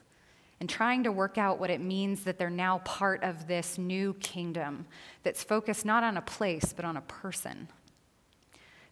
and 0.62 0.71
trying 0.71 1.03
to 1.03 1.11
work 1.11 1.39
out 1.39 1.59
what 1.59 1.71
it 1.71 1.81
means 1.81 2.23
that 2.23 2.39
they're 2.39 2.49
now 2.49 2.79
part 2.85 3.25
of 3.25 3.49
this 3.49 3.79
new 3.79 4.15
kingdom 4.21 4.87
that's 5.25 5.43
focused 5.43 5.85
not 5.85 6.05
on 6.05 6.17
a 6.17 6.23
place, 6.23 6.73
but 6.73 6.85
on 6.85 6.97
a 6.97 7.01
person. 7.01 7.67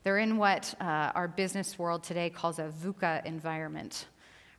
They're 0.02 0.18
in 0.18 0.36
what 0.36 0.74
uh, 0.80 1.12
our 1.14 1.28
business 1.28 1.78
world 1.78 2.02
today 2.02 2.28
calls 2.28 2.58
a 2.58 2.72
VUCA 2.82 3.24
environment. 3.24 4.06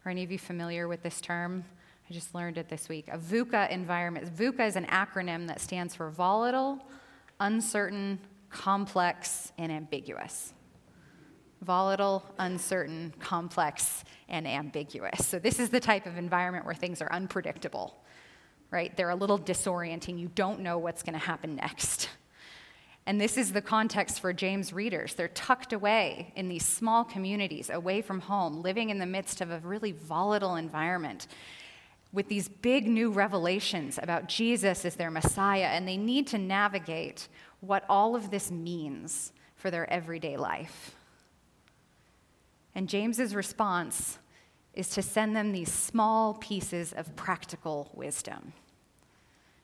Are 0.05 0.09
any 0.09 0.23
of 0.23 0.31
you 0.31 0.39
familiar 0.39 0.87
with 0.87 1.03
this 1.03 1.19
term? 1.19 1.65
I 2.09 2.13
just 2.13 2.33
learned 2.33 2.57
it 2.57 2.69
this 2.69 2.87
week. 2.87 3.09
A 3.09 3.17
VUCA 3.17 3.69
environment. 3.71 4.33
VUCA 4.33 4.67
is 4.67 4.77
an 4.77 4.85
acronym 4.85 5.47
that 5.47 5.59
stands 5.59 5.93
for 5.93 6.09
volatile, 6.09 6.79
uncertain, 7.41 8.19
complex, 8.49 9.51
and 9.57 9.69
ambiguous 9.69 10.53
volatile, 11.61 12.23
uncertain, 12.39 13.13
complex, 13.19 14.03
and 14.29 14.47
ambiguous. 14.47 15.25
So, 15.25 15.39
this 15.39 15.59
is 15.59 15.69
the 15.69 15.79
type 15.79 16.05
of 16.05 16.17
environment 16.17 16.65
where 16.65 16.75
things 16.75 17.01
are 17.01 17.11
unpredictable, 17.11 17.95
right? 18.71 18.95
They're 18.95 19.09
a 19.09 19.15
little 19.15 19.39
disorienting. 19.39 20.19
You 20.19 20.29
don't 20.33 20.61
know 20.61 20.77
what's 20.77 21.03
going 21.03 21.13
to 21.13 21.25
happen 21.25 21.55
next. 21.55 22.09
And 23.07 23.19
this 23.19 23.35
is 23.35 23.51
the 23.51 23.61
context 23.61 24.19
for 24.19 24.31
James 24.31 24.71
readers. 24.73 25.15
They're 25.15 25.27
tucked 25.29 25.73
away 25.73 26.31
in 26.35 26.49
these 26.49 26.65
small 26.65 27.03
communities, 27.03 27.69
away 27.71 28.01
from 28.01 28.19
home, 28.19 28.61
living 28.61 28.91
in 28.91 28.99
the 28.99 29.07
midst 29.07 29.41
of 29.41 29.49
a 29.49 29.59
really 29.59 29.91
volatile 29.91 30.55
environment 30.55 31.27
with 32.13 32.27
these 32.27 32.49
big 32.49 32.87
new 32.87 33.09
revelations 33.09 33.97
about 34.01 34.27
Jesus 34.27 34.85
as 34.85 34.95
their 34.95 35.09
Messiah, 35.09 35.67
and 35.67 35.87
they 35.87 35.97
need 35.97 36.27
to 36.27 36.37
navigate 36.37 37.27
what 37.61 37.85
all 37.87 38.15
of 38.15 38.29
this 38.29 38.51
means 38.51 39.31
for 39.55 39.71
their 39.71 39.89
everyday 39.91 40.37
life. 40.37 40.95
And 42.75 42.87
James's 42.87 43.35
response 43.35 44.17
is 44.73 44.89
to 44.89 45.01
send 45.01 45.35
them 45.35 45.51
these 45.51 45.71
small 45.71 46.35
pieces 46.35 46.93
of 46.93 47.15
practical 47.15 47.91
wisdom. 47.93 48.53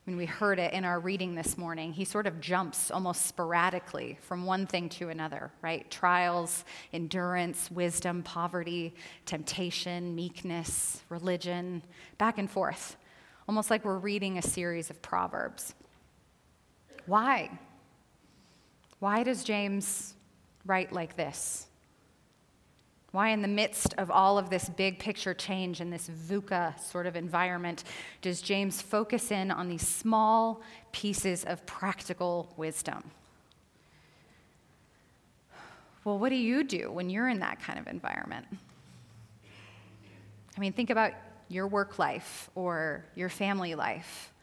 When 0.08 0.16
we 0.16 0.26
heard 0.26 0.58
it 0.58 0.72
in 0.74 0.86
our 0.86 1.02
reading 1.02 1.36
this 1.36 1.58
morning, 1.58 1.92
he 1.92 2.06
sort 2.06 2.28
of 2.28 2.40
jumps 2.40 2.92
almost 2.92 3.26
sporadically 3.26 4.18
from 4.22 4.46
one 4.46 4.66
thing 4.66 4.88
to 4.90 5.10
another, 5.10 5.52
right? 5.62 5.90
Trials, 5.92 6.64
endurance, 6.94 7.70
wisdom, 7.70 8.24
poverty, 8.24 8.96
temptation, 9.26 10.16
meekness, 10.16 11.02
religion, 11.10 11.84
back 12.18 12.38
and 12.38 12.50
forth, 12.50 12.96
almost 13.50 13.70
like 13.70 13.84
we're 13.84 13.98
reading 13.98 14.38
a 14.38 14.42
series 14.42 14.90
of 14.90 15.02
Proverbs. 15.02 15.76
Why? 17.06 17.50
Why 19.00 19.24
does 19.24 19.44
James 19.44 20.16
write 20.66 20.94
like 20.94 21.18
this? 21.18 21.68
Why, 23.12 23.30
in 23.30 23.42
the 23.42 23.48
midst 23.48 23.94
of 23.98 24.12
all 24.12 24.38
of 24.38 24.50
this 24.50 24.68
big 24.70 25.00
picture 25.00 25.34
change 25.34 25.80
in 25.80 25.90
this 25.90 26.10
VUCA 26.10 26.80
sort 26.80 27.08
of 27.08 27.16
environment, 27.16 27.86
does 28.22 28.42
James 28.42 28.82
focus 28.82 29.32
in 29.32 29.50
on 29.50 29.70
these 29.70 29.88
small 29.88 30.62
pieces 30.92 31.46
of 31.46 31.66
practical 31.66 32.54
wisdom? 32.58 33.04
Well, 36.04 36.20
what 36.20 36.30
do 36.30 36.36
you 36.36 36.64
do 36.64 36.92
when 36.92 37.10
you're 37.10 37.30
in 37.30 37.40
that 37.40 37.62
kind 37.62 37.80
of 37.80 37.88
environment? 37.88 38.46
I 40.56 40.60
mean, 40.60 40.74
think 40.74 40.90
about 40.90 41.14
your 41.50 41.68
work 41.68 42.00
life 42.00 42.50
or 42.56 43.06
your 43.16 43.30
family 43.30 43.76
life, 43.76 44.34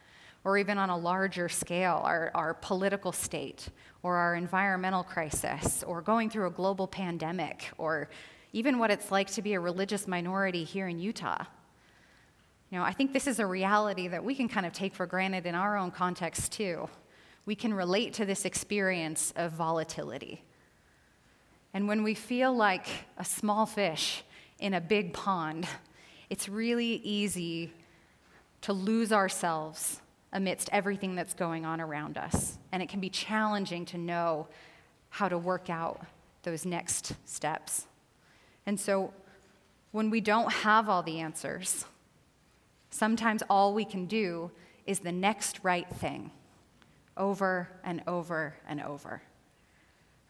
or 0.44 0.59
even 0.59 0.78
on 0.78 0.90
a 0.90 0.97
larger 0.97 1.49
scale, 1.49 2.00
our, 2.04 2.30
our 2.35 2.54
political 2.54 3.12
state 3.12 3.68
or 4.02 4.16
our 4.16 4.35
environmental 4.35 5.02
crisis, 5.02 5.83
or 5.83 6.02
going 6.02 6.28
through 6.28 6.47
a 6.47 6.50
global 6.50 6.87
pandemic, 6.87 7.71
or 7.78 8.11
even 8.54 8.78
what 8.78 8.92
it's 8.92 9.11
like 9.11 9.28
to 9.32 9.42
be 9.42 9.54
a 9.54 9.61
religious 9.61 10.06
minority 10.06 10.62
here 10.62 10.87
in 10.87 11.00
Utah. 11.00 11.44
You 12.70 12.78
know, 12.78 12.84
I 12.84 12.92
think 12.92 13.12
this 13.12 13.26
is 13.26 13.40
a 13.40 13.46
reality 13.46 14.06
that 14.06 14.23
we 14.23 14.37
can 14.37 14.49
kind 14.49 14.64
of 14.64 14.73
take 14.73 14.94
for 14.94 15.06
granted 15.06 15.44
in 15.44 15.56
our 15.56 15.76
own 15.76 15.90
context 15.90 16.52
too. 16.52 16.88
We 17.46 17.56
can 17.56 17.75
relate 17.75 18.14
to 18.14 18.25
this 18.25 18.44
experience 18.44 19.32
of 19.34 19.50
volatility. 19.50 20.44
And 21.75 21.88
when 21.88 22.04
we 22.04 22.14
feel 22.14 22.54
like 22.54 22.87
a 23.18 23.25
small 23.25 23.66
fish 23.66 24.23
in 24.61 24.73
a 24.73 24.80
big 24.80 25.12
pond, 25.12 25.66
it's 26.30 26.49
really 26.49 27.00
easy 27.02 27.73
to 28.61 28.73
lose 28.73 29.12
ourselves 29.12 30.00
amidst 30.32 30.70
everything 30.70 31.16
that's 31.16 31.34
going 31.34 31.66
on 31.66 31.80
around 31.80 32.16
us. 32.16 32.56
And 32.70 32.84
it 32.84 32.88
can 32.88 33.00
be 33.00 33.11
challenging 33.11 33.84
to 33.87 33.99
know 33.99 34.46
how 35.08 35.28
to 35.28 35.38
work 35.38 35.70
out 35.70 36.06
those 36.44 36.64
next 36.64 37.14
steps. 37.25 37.88
And 38.66 38.78
so 38.78 39.12
when 39.92 40.11
we 40.11 40.21
don't 40.21 40.52
have 40.52 40.88
all 40.88 41.02
the 41.02 41.21
answers, 41.21 41.85
sometimes 42.90 43.42
all 43.49 43.75
we 43.75 43.85
can 43.85 44.06
do 44.06 44.50
is 44.87 45.00
the 45.00 45.12
next 45.12 45.61
right 45.62 45.88
thing 45.97 46.30
over 47.16 47.68
and 47.85 48.02
over 48.06 48.54
and 48.68 48.83
over. 48.83 49.23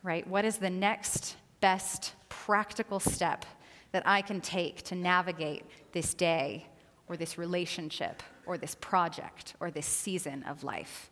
Right? 0.03 0.26
What 0.26 0.45
is 0.45 0.59
the 0.59 0.71
next 0.71 1.37
best 1.61 2.12
practical 2.29 3.00
step 3.00 3.47
that 3.93 4.03
I 4.07 4.23
can 4.23 4.41
take 4.41 4.83
to 4.85 4.95
navigate 4.95 5.64
this 5.93 6.14
day 6.14 6.67
or 7.09 7.17
this 7.17 7.38
relationship 7.38 8.23
or 8.45 8.59
this 8.59 8.75
project 8.75 9.55
or 9.61 9.71
this 9.71 9.87
season 9.87 10.43
of 10.43 10.62
life? 10.62 11.11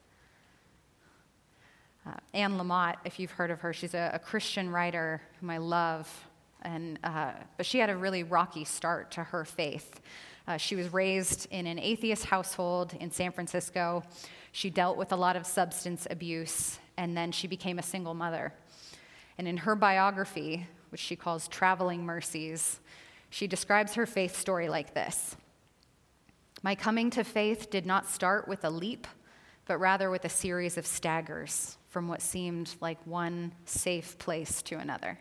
Uh, 2.05 2.15
Anne 2.35 2.59
Lamott, 2.59 2.97
if 3.05 3.19
you've 3.19 3.31
heard 3.31 3.51
of 3.51 3.61
her, 3.61 3.73
she's 3.73 3.95
a, 3.95 4.11
a 4.15 4.19
Christian 4.19 4.69
writer 4.69 5.23
whom 5.41 5.51
I 5.51 5.59
love. 5.59 6.29
And, 6.63 6.99
uh, 7.03 7.33
but 7.57 7.67
she 7.67 7.79
had 7.79 7.91
a 7.91 7.97
really 7.97 8.23
rocky 8.23 8.65
start 8.65 9.11
to 9.13 9.25
her 9.25 9.45
faith. 9.45 10.01
Uh, 10.47 10.57
she 10.57 10.75
was 10.75 10.93
raised 10.93 11.47
in 11.51 11.67
an 11.67 11.79
atheist 11.79 12.25
household 12.25 12.95
in 13.01 13.11
San 13.11 13.33
Francisco. 13.33 14.03
She 14.53 14.71
dealt 14.71 14.97
with 14.97 15.13
a 15.13 15.17
lot 15.17 15.37
of 15.37 15.47
substance 15.47 16.07
abuse, 16.11 16.79
and 16.97 17.17
then 17.17 17.33
she 17.33 17.47
became 17.47 17.79
a 17.79 17.83
single 17.83 18.15
mother. 18.15 18.53
And 19.39 19.49
in 19.49 19.59
her 19.59 19.75
biography, 19.75 20.67
which 20.91 21.01
she 21.01 21.17
calls 21.17 21.49
Traveling 21.49 22.05
Mercies, 22.05 22.81
she 23.31 23.47
describes 23.47 23.95
her 23.95 24.05
faith 24.05 24.37
story 24.39 24.69
like 24.69 24.95
this 24.95 25.37
My 26.63 26.75
coming 26.75 27.11
to 27.11 27.25
faith 27.25 27.71
did 27.71 27.87
not 27.87 28.09
start 28.09 28.47
with 28.47 28.65
a 28.65 28.71
leap, 28.71 29.07
but 29.67 29.79
rather 29.79 30.11
with 30.11 30.25
a 30.25 30.29
series 30.29 30.77
of 30.77 30.87
staggers 30.87 31.79
from 31.89 32.09
what 32.09 32.21
seemed 32.21 32.75
like 32.81 32.99
one 33.07 33.53
safe 33.65 34.19
place 34.19 34.61
to 34.63 34.79
another 34.79 35.19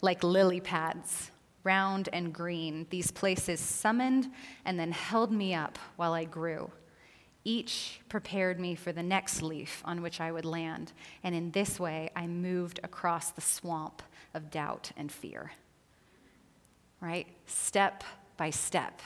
like 0.00 0.22
lily 0.22 0.60
pads, 0.60 1.30
round 1.64 2.08
and 2.12 2.32
green. 2.32 2.86
These 2.90 3.10
places 3.10 3.60
summoned 3.60 4.28
and 4.64 4.78
then 4.78 4.92
held 4.92 5.32
me 5.32 5.54
up 5.54 5.78
while 5.96 6.12
I 6.12 6.24
grew. 6.24 6.70
Each 7.44 8.00
prepared 8.08 8.60
me 8.60 8.74
for 8.74 8.92
the 8.92 9.02
next 9.02 9.42
leaf 9.42 9.82
on 9.84 10.02
which 10.02 10.20
I 10.20 10.32
would 10.32 10.44
land, 10.44 10.92
and 11.22 11.34
in 11.34 11.50
this 11.52 11.80
way 11.80 12.10
I 12.14 12.26
moved 12.26 12.80
across 12.82 13.30
the 13.30 13.40
swamp 13.40 14.02
of 14.34 14.50
doubt 14.50 14.92
and 14.96 15.10
fear. 15.10 15.52
Right? 17.00 17.26
Step 17.46 18.04
by 18.36 18.50
step, 18.50 19.00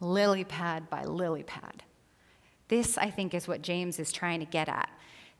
lily 0.00 0.44
pad 0.44 0.90
by 0.90 1.04
lily 1.04 1.44
pad. 1.44 1.82
This, 2.68 2.98
I 2.98 3.10
think, 3.10 3.32
is 3.32 3.48
what 3.48 3.62
James 3.62 3.98
is 3.98 4.12
trying 4.12 4.40
to 4.40 4.46
get 4.46 4.68
at 4.68 4.90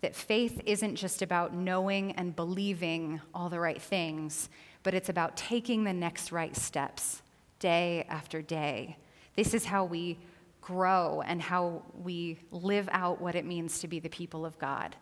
that 0.01 0.15
faith 0.15 0.61
isn't 0.65 0.97
just 0.97 1.23
about 1.23 1.55
knowing 1.55 2.13
and 2.13 2.37
believing 2.37 3.21
all 3.35 3.49
the 3.49 3.61
right 3.61 3.81
things, 3.81 4.49
but 4.83 4.95
it's 4.95 5.09
about 5.09 5.37
taking 5.37 5.85
the 5.85 5.93
next 5.93 6.31
right 6.31 6.57
steps 6.57 7.23
day 7.59 8.07
after 8.09 8.41
day. 8.41 8.97
This 9.35 9.55
is 9.55 9.65
how 9.65 9.85
we 9.85 10.19
grow 10.61 11.23
and 11.23 11.41
how 11.41 11.83
we 12.03 12.39
live 12.51 12.89
out 12.93 13.21
what 13.21 13.35
it 13.35 13.45
means 13.45 13.81
to 13.81 13.89
be 13.89 13.99
the 13.99 14.09
people 14.09 14.45
of 14.45 14.59
God, 14.59 14.95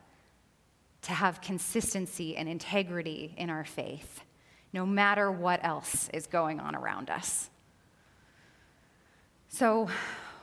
to 1.03 1.13
have 1.13 1.41
consistency 1.41 2.37
and 2.37 2.49
integrity 2.49 3.35
in 3.37 3.51
our 3.51 3.65
faith, 3.65 4.23
no 4.73 4.87
matter 4.87 5.31
what 5.31 5.61
else 5.63 6.09
is 6.15 6.27
going 6.27 6.61
on 6.61 6.75
around 6.75 7.11
us. 7.11 7.51
So, 9.49 9.89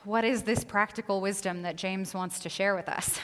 what 0.04 0.24
is 0.24 0.42
this 0.42 0.64
practical 0.64 1.20
wisdom 1.20 1.62
that 1.62 1.76
James 1.76 2.12
wants 2.12 2.38
to 2.40 2.48
share 2.48 2.74
with 2.74 2.88
us? 2.88 3.18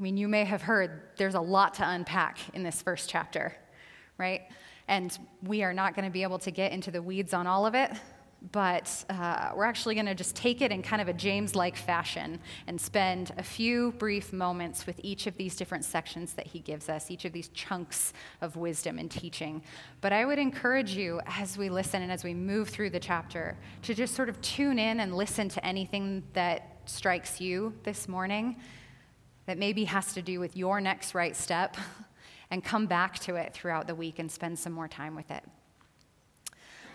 I 0.00 0.02
mean, 0.02 0.16
you 0.16 0.28
may 0.28 0.44
have 0.44 0.62
heard 0.62 1.02
there's 1.18 1.34
a 1.34 1.40
lot 1.40 1.74
to 1.74 1.86
unpack 1.86 2.38
in 2.54 2.62
this 2.62 2.80
first 2.80 3.10
chapter, 3.10 3.54
right? 4.16 4.40
And 4.88 5.16
we 5.42 5.62
are 5.62 5.74
not 5.74 5.94
going 5.94 6.06
to 6.06 6.10
be 6.10 6.22
able 6.22 6.38
to 6.38 6.50
get 6.50 6.72
into 6.72 6.90
the 6.90 7.02
weeds 7.02 7.34
on 7.34 7.46
all 7.46 7.66
of 7.66 7.74
it, 7.74 7.90
but 8.50 9.04
uh, 9.10 9.50
we're 9.54 9.66
actually 9.66 9.94
going 9.94 10.06
to 10.06 10.14
just 10.14 10.34
take 10.34 10.62
it 10.62 10.72
in 10.72 10.82
kind 10.82 11.02
of 11.02 11.08
a 11.08 11.12
James 11.12 11.54
like 11.54 11.76
fashion 11.76 12.40
and 12.66 12.80
spend 12.80 13.32
a 13.36 13.42
few 13.42 13.92
brief 13.92 14.32
moments 14.32 14.86
with 14.86 14.98
each 15.02 15.26
of 15.26 15.36
these 15.36 15.54
different 15.54 15.84
sections 15.84 16.32
that 16.32 16.46
he 16.46 16.60
gives 16.60 16.88
us, 16.88 17.10
each 17.10 17.26
of 17.26 17.34
these 17.34 17.48
chunks 17.48 18.14
of 18.40 18.56
wisdom 18.56 18.98
and 18.98 19.10
teaching. 19.10 19.62
But 20.00 20.14
I 20.14 20.24
would 20.24 20.38
encourage 20.38 20.96
you 20.96 21.20
as 21.26 21.58
we 21.58 21.68
listen 21.68 22.00
and 22.00 22.10
as 22.10 22.24
we 22.24 22.32
move 22.32 22.70
through 22.70 22.88
the 22.88 23.00
chapter 23.00 23.54
to 23.82 23.92
just 23.92 24.14
sort 24.14 24.30
of 24.30 24.40
tune 24.40 24.78
in 24.78 25.00
and 25.00 25.14
listen 25.14 25.50
to 25.50 25.66
anything 25.66 26.22
that 26.32 26.78
strikes 26.86 27.38
you 27.38 27.74
this 27.84 28.08
morning 28.08 28.56
that 29.46 29.58
maybe 29.58 29.84
has 29.84 30.12
to 30.14 30.22
do 30.22 30.40
with 30.40 30.56
your 30.56 30.80
next 30.80 31.14
right 31.14 31.36
step 31.36 31.76
and 32.50 32.64
come 32.64 32.86
back 32.86 33.18
to 33.20 33.36
it 33.36 33.54
throughout 33.54 33.86
the 33.86 33.94
week 33.94 34.18
and 34.18 34.30
spend 34.30 34.58
some 34.58 34.72
more 34.72 34.88
time 34.88 35.14
with 35.14 35.30
it. 35.30 35.44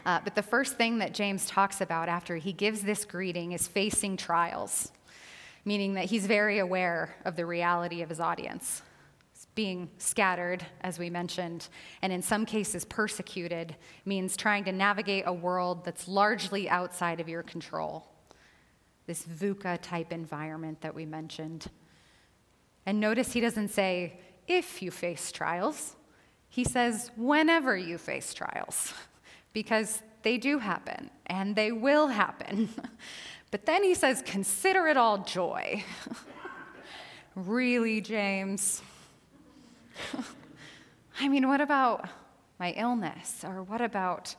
Uh, 0.05 0.19
but 0.23 0.35
the 0.35 0.43
first 0.43 0.75
thing 0.77 0.99
that 0.99 1.13
James 1.13 1.47
talks 1.47 1.81
about 1.81 2.09
after 2.09 2.35
he 2.35 2.53
gives 2.53 2.81
this 2.81 3.05
greeting 3.05 3.53
is 3.53 3.67
facing 3.67 4.17
trials, 4.17 4.91
meaning 5.63 5.95
that 5.95 6.05
he's 6.05 6.27
very 6.27 6.59
aware 6.59 7.15
of 7.25 7.35
the 7.35 7.45
reality 7.45 8.03
of 8.03 8.09
his 8.09 8.19
audience. 8.19 8.83
Being 9.55 9.89
scattered, 9.97 10.65
as 10.81 10.99
we 10.99 11.09
mentioned, 11.09 11.69
and 12.01 12.11
in 12.11 12.21
some 12.21 12.45
cases 12.45 12.83
persecuted, 12.85 13.75
means 14.03 14.35
trying 14.35 14.65
to 14.65 14.71
navigate 14.71 15.23
a 15.25 15.33
world 15.33 15.85
that's 15.85 16.07
largely 16.07 16.69
outside 16.69 17.19
of 17.19 17.29
your 17.29 17.41
control. 17.41 18.05
This 19.07 19.23
VUCA 19.23 19.79
type 19.81 20.11
environment 20.11 20.81
that 20.81 20.93
we 20.93 21.05
mentioned. 21.05 21.67
And 22.85 22.99
notice 22.99 23.33
he 23.33 23.39
doesn't 23.39 23.69
say, 23.69 24.19
if 24.47 24.81
you 24.81 24.91
face 24.91 25.31
trials, 25.31 25.95
he 26.49 26.63
says, 26.63 27.11
whenever 27.17 27.75
you 27.75 27.97
face 27.97 28.33
trials 28.33 28.93
because 29.53 30.01
they 30.21 30.37
do 30.37 30.59
happen 30.59 31.09
and 31.27 31.55
they 31.55 31.71
will 31.71 32.07
happen. 32.07 32.69
but 33.51 33.65
then 33.65 33.83
he 33.83 33.93
says, 33.93 34.23
consider 34.25 34.87
it 34.87 34.97
all 34.97 35.19
joy. 35.19 35.83
really, 37.35 38.01
James? 38.01 38.81
I 41.19 41.27
mean, 41.27 41.47
what 41.47 41.61
about 41.61 42.09
my 42.59 42.71
illness? 42.71 43.43
Or 43.43 43.63
what 43.63 43.81
about 43.81 44.35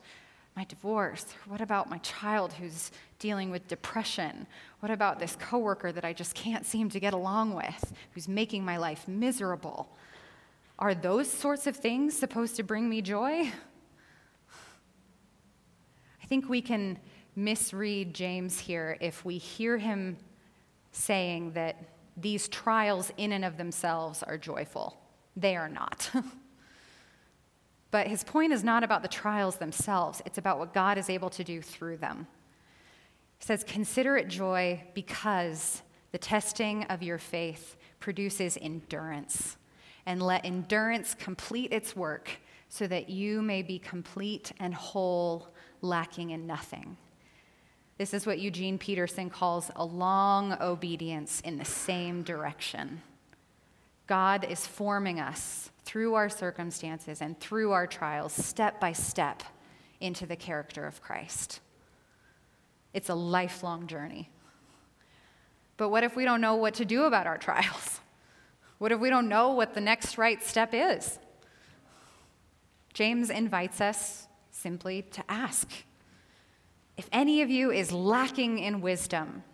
my 0.57 0.65
divorce? 0.65 1.25
Or 1.25 1.53
what 1.53 1.61
about 1.61 1.89
my 1.89 1.99
child 1.99 2.55
who's 2.55 2.91
dealing 3.19 3.51
with 3.51 3.67
depression? 3.69 4.47
What 4.81 4.91
about 4.91 5.19
this 5.19 5.37
coworker 5.37 5.91
that 5.93 6.05
I 6.05 6.13
just 6.13 6.35
can't 6.35 6.67
seem 6.67 6.91
to 6.91 7.01
get 7.01 7.15
along 7.15 7.55
with, 7.55 7.93
who's 8.13 8.29
making 8.29 8.65
my 8.65 8.77
life 8.77 9.09
miserable? 9.09 9.89
Are 10.79 10.95
those 10.95 11.31
sorts 11.31 11.67
of 11.67 11.77
things 11.77 12.15
supposed 12.17 12.57
to 12.57 12.63
bring 12.63 12.89
me 12.89 13.01
joy? 13.01 13.51
I 16.23 16.27
think 16.27 16.49
we 16.49 16.61
can 16.61 16.99
misread 17.35 18.13
James 18.15 18.59
here 18.59 18.99
if 19.01 19.25
we 19.25 19.39
hear 19.39 19.79
him 19.79 20.17
saying 20.93 21.53
that 21.53 21.77
these 22.17 22.49
trials 22.49 23.13
in 23.17 23.33
and 23.33 23.45
of 23.45 23.57
themselves 23.57 24.23
are 24.23 24.39
joyful. 24.39 24.99
They 25.37 25.57
are 25.57 25.69
not. 25.69 26.11
but 27.91 28.07
his 28.07 28.25
point 28.25 28.53
is 28.53 28.65
not 28.65 28.83
about 28.83 29.03
the 29.03 29.09
trials 29.09 29.57
themselves, 29.57 30.23
it's 30.27 30.39
about 30.39 30.59
what 30.59 30.75
God 30.75 30.99
is 30.99 31.09
able 31.09 31.31
to 31.31 31.45
do 31.45 31.63
through 31.63 31.99
them. 31.99 32.27
Says, 33.39 33.65
Consider 33.65 34.17
it 34.17 34.29
joy 34.29 34.83
because 34.95 35.83
the 36.13 36.19
testing 36.19 36.85
of 36.85 37.03
your 37.03 37.19
faith 37.19 37.77
produces 38.01 38.59
endurance. 38.61 39.57
And 40.07 40.23
let 40.23 40.45
endurance 40.45 41.15
complete 41.15 41.73
its 41.73 41.97
work 41.97 42.31
so 42.69 42.87
that 42.87 43.09
you 43.09 43.43
may 43.43 43.63
be 43.63 43.79
complete 43.79 44.53
and 44.61 44.75
whole 44.75 45.49
lacking 45.83 46.31
in 46.31 46.47
nothing. 46.47 46.97
This 47.99 48.13
is 48.13 48.27
what 48.27 48.39
Eugene 48.39 48.79
Peterson 48.79 49.31
calls 49.31 49.71
a 49.75 49.85
long 49.85 50.57
obedience 50.61 51.41
in 51.41 51.57
the 51.57 51.65
same 51.65 52.23
direction. 52.23 53.01
God 54.07 54.45
is 54.49 54.67
forming 54.67 55.19
us 55.19 55.71
through 55.85 56.15
our 56.15 56.29
circumstances 56.29 57.21
and 57.21 57.39
through 57.41 57.73
our 57.73 57.87
trials, 57.87 58.33
step 58.33 58.81
by 58.81 58.93
step, 58.93 59.43
into 60.01 60.27
the 60.27 60.37
character 60.37 60.87
of 60.87 61.01
Christ. 61.01 61.61
It's 62.97 63.11
a 63.11 63.15
lifelong 63.15 63.89
journey. 63.89 64.31
But 65.77 65.91
what 65.91 66.03
if 66.03 66.17
we 66.17 66.25
don't 66.25 66.41
know 66.41 66.55
what 66.55 66.73
to 66.75 66.87
do 66.87 67.03
about 67.05 67.27
our 67.27 67.39
trials? 67.39 68.01
What 68.79 68.93
if 68.93 69.01
we 69.01 69.09
don't 69.09 69.31
know 69.31 69.53
what 69.53 69.73
the 69.73 69.81
next 69.81 70.19
right 70.19 70.43
step 70.43 70.75
is? 70.75 71.19
James 72.93 73.31
invites 73.31 73.81
us 73.81 74.29
simply 74.51 75.01
to 75.13 75.25
ask. 75.31 75.71
If 76.99 77.09
any 77.11 77.41
of 77.41 77.49
you 77.49 77.71
is 77.71 77.91
lacking 77.91 78.59
in 78.59 78.83
wisdom, 78.83 79.45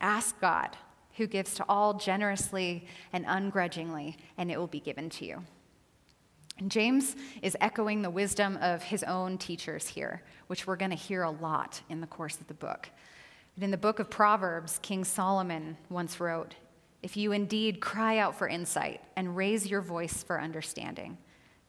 ask 0.00 0.40
God, 0.40 0.76
who 1.16 1.26
gives 1.26 1.54
to 1.54 1.64
all 1.68 1.94
generously 1.94 2.86
and 3.12 3.24
ungrudgingly, 3.26 4.16
and 4.36 4.48
it 4.48 4.58
will 4.58 4.68
be 4.68 4.78
given 4.78 5.10
to 5.10 5.24
you. 5.24 5.42
And 6.58 6.70
James 6.70 7.14
is 7.40 7.56
echoing 7.60 8.02
the 8.02 8.10
wisdom 8.10 8.58
of 8.60 8.82
his 8.82 9.04
own 9.04 9.38
teachers 9.38 9.88
here, 9.88 10.22
which 10.48 10.66
we're 10.66 10.76
going 10.76 10.90
to 10.90 10.96
hear 10.96 11.22
a 11.22 11.30
lot 11.30 11.80
in 11.88 12.00
the 12.00 12.06
course 12.06 12.40
of 12.40 12.48
the 12.48 12.54
book. 12.54 12.90
But 13.54 13.64
in 13.64 13.70
the 13.70 13.76
book 13.76 14.00
of 14.00 14.10
Proverbs, 14.10 14.78
King 14.82 15.04
Solomon 15.04 15.76
once 15.88 16.18
wrote, 16.20 16.56
If 17.02 17.16
you 17.16 17.32
indeed 17.32 17.80
cry 17.80 18.18
out 18.18 18.36
for 18.36 18.48
insight 18.48 19.00
and 19.16 19.36
raise 19.36 19.68
your 19.68 19.80
voice 19.80 20.22
for 20.22 20.40
understanding, 20.40 21.18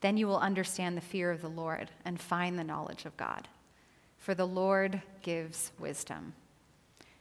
then 0.02 0.17
you 0.17 0.28
will 0.28 0.39
understand 0.39 0.97
the 0.97 1.02
fear 1.02 1.30
of 1.32 1.41
the 1.41 1.49
Lord 1.49 1.91
and 2.06 2.19
find 2.19 2.58
the 2.58 2.63
knowledge 2.63 3.06
of 3.06 3.17
God. 3.17 3.47
For 4.17 4.34
the 4.34 4.47
Lord 4.47 5.02
gives 5.21 5.71
wisdom. 5.80 6.34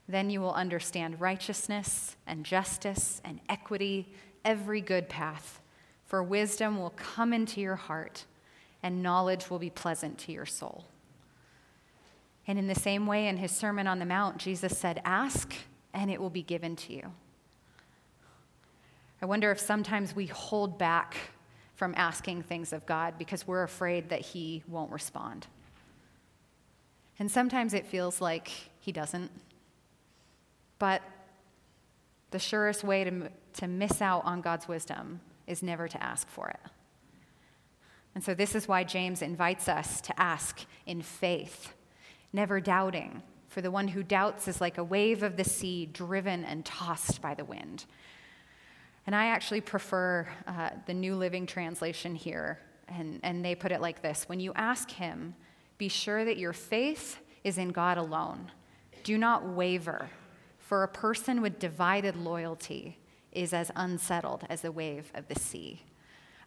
Then 0.08 0.30
you 0.30 0.40
will 0.40 0.54
understand 0.54 1.20
righteousness 1.20 2.16
and 2.26 2.44
justice 2.44 3.20
and 3.24 3.40
equity, 3.48 4.14
every 4.44 4.80
good 4.80 5.08
path. 5.08 5.60
For 6.08 6.22
wisdom 6.22 6.78
will 6.80 6.94
come 6.96 7.34
into 7.34 7.60
your 7.60 7.76
heart, 7.76 8.24
and 8.82 9.02
knowledge 9.02 9.50
will 9.50 9.58
be 9.58 9.68
pleasant 9.68 10.16
to 10.20 10.32
your 10.32 10.46
soul. 10.46 10.86
And 12.46 12.58
in 12.58 12.66
the 12.66 12.74
same 12.74 13.06
way, 13.06 13.28
in 13.28 13.36
his 13.36 13.52
Sermon 13.52 13.86
on 13.86 13.98
the 13.98 14.06
Mount, 14.06 14.38
Jesus 14.38 14.76
said, 14.76 15.02
Ask, 15.04 15.52
and 15.92 16.10
it 16.10 16.18
will 16.18 16.30
be 16.30 16.42
given 16.42 16.76
to 16.76 16.94
you. 16.94 17.12
I 19.20 19.26
wonder 19.26 19.50
if 19.50 19.60
sometimes 19.60 20.16
we 20.16 20.26
hold 20.26 20.78
back 20.78 21.14
from 21.74 21.92
asking 21.94 22.42
things 22.42 22.72
of 22.72 22.86
God 22.86 23.18
because 23.18 23.46
we're 23.46 23.62
afraid 23.62 24.08
that 24.08 24.20
He 24.20 24.62
won't 24.66 24.90
respond. 24.90 25.46
And 27.18 27.30
sometimes 27.30 27.74
it 27.74 27.86
feels 27.86 28.22
like 28.22 28.50
He 28.80 28.92
doesn't. 28.92 29.30
But 30.78 31.02
the 32.30 32.38
surest 32.38 32.82
way 32.82 33.04
to, 33.04 33.30
to 33.54 33.66
miss 33.66 34.00
out 34.00 34.24
on 34.24 34.40
God's 34.40 34.68
wisdom 34.68 35.20
is 35.48 35.62
never 35.62 35.88
to 35.88 36.02
ask 36.02 36.28
for 36.28 36.48
it. 36.48 36.60
And 38.14 38.22
so, 38.22 38.34
this 38.34 38.54
is 38.54 38.68
why 38.68 38.84
James 38.84 39.22
invites 39.22 39.68
us 39.68 40.00
to 40.02 40.20
ask 40.20 40.64
in 40.86 41.02
faith, 41.02 41.74
never 42.32 42.60
doubting. 42.60 43.22
For 43.48 43.62
the 43.62 43.70
one 43.70 43.88
who 43.88 44.02
doubts 44.02 44.46
is 44.46 44.60
like 44.60 44.78
a 44.78 44.84
wave 44.84 45.22
of 45.22 45.36
the 45.36 45.44
sea 45.44 45.86
driven 45.86 46.44
and 46.44 46.64
tossed 46.64 47.22
by 47.22 47.34
the 47.34 47.44
wind. 47.44 47.86
And 49.06 49.16
I 49.16 49.26
actually 49.26 49.62
prefer 49.62 50.28
uh, 50.46 50.70
the 50.86 50.94
New 50.94 51.14
Living 51.14 51.46
Translation 51.46 52.14
here, 52.14 52.58
and, 52.88 53.20
and 53.22 53.42
they 53.42 53.54
put 53.54 53.72
it 53.72 53.80
like 53.80 54.02
this 54.02 54.28
When 54.28 54.40
you 54.40 54.52
ask 54.54 54.90
Him, 54.90 55.34
be 55.78 55.88
sure 55.88 56.24
that 56.24 56.36
your 56.36 56.52
faith 56.52 57.18
is 57.44 57.56
in 57.56 57.70
God 57.70 57.98
alone. 57.98 58.50
Do 59.04 59.16
not 59.16 59.48
waver, 59.48 60.10
for 60.58 60.82
a 60.82 60.88
person 60.88 61.40
with 61.40 61.58
divided 61.58 62.16
loyalty 62.16 62.98
is 63.32 63.52
as 63.52 63.70
unsettled 63.76 64.44
as 64.48 64.62
the 64.62 64.72
wave 64.72 65.10
of 65.14 65.28
the 65.28 65.38
sea. 65.38 65.82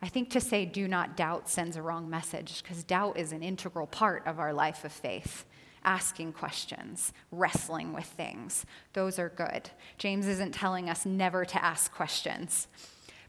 I 0.01 0.07
think 0.07 0.29
to 0.31 0.41
say 0.41 0.65
do 0.65 0.87
not 0.87 1.15
doubt 1.15 1.47
sends 1.47 1.77
a 1.77 1.81
wrong 1.81 2.09
message 2.09 2.63
because 2.63 2.83
doubt 2.83 3.17
is 3.17 3.31
an 3.31 3.43
integral 3.43 3.87
part 3.87 4.25
of 4.25 4.39
our 4.39 4.53
life 4.53 4.83
of 4.83 4.91
faith 4.91 5.45
asking 5.83 6.33
questions, 6.33 7.13
wrestling 7.31 7.93
with 7.93 8.05
things. 8.05 8.65
Those 8.93 9.17
are 9.19 9.29
good. 9.29 9.69
James 9.97 10.27
isn't 10.27 10.53
telling 10.53 10.89
us 10.89 11.05
never 11.05 11.45
to 11.45 11.63
ask 11.63 11.91
questions, 11.93 12.67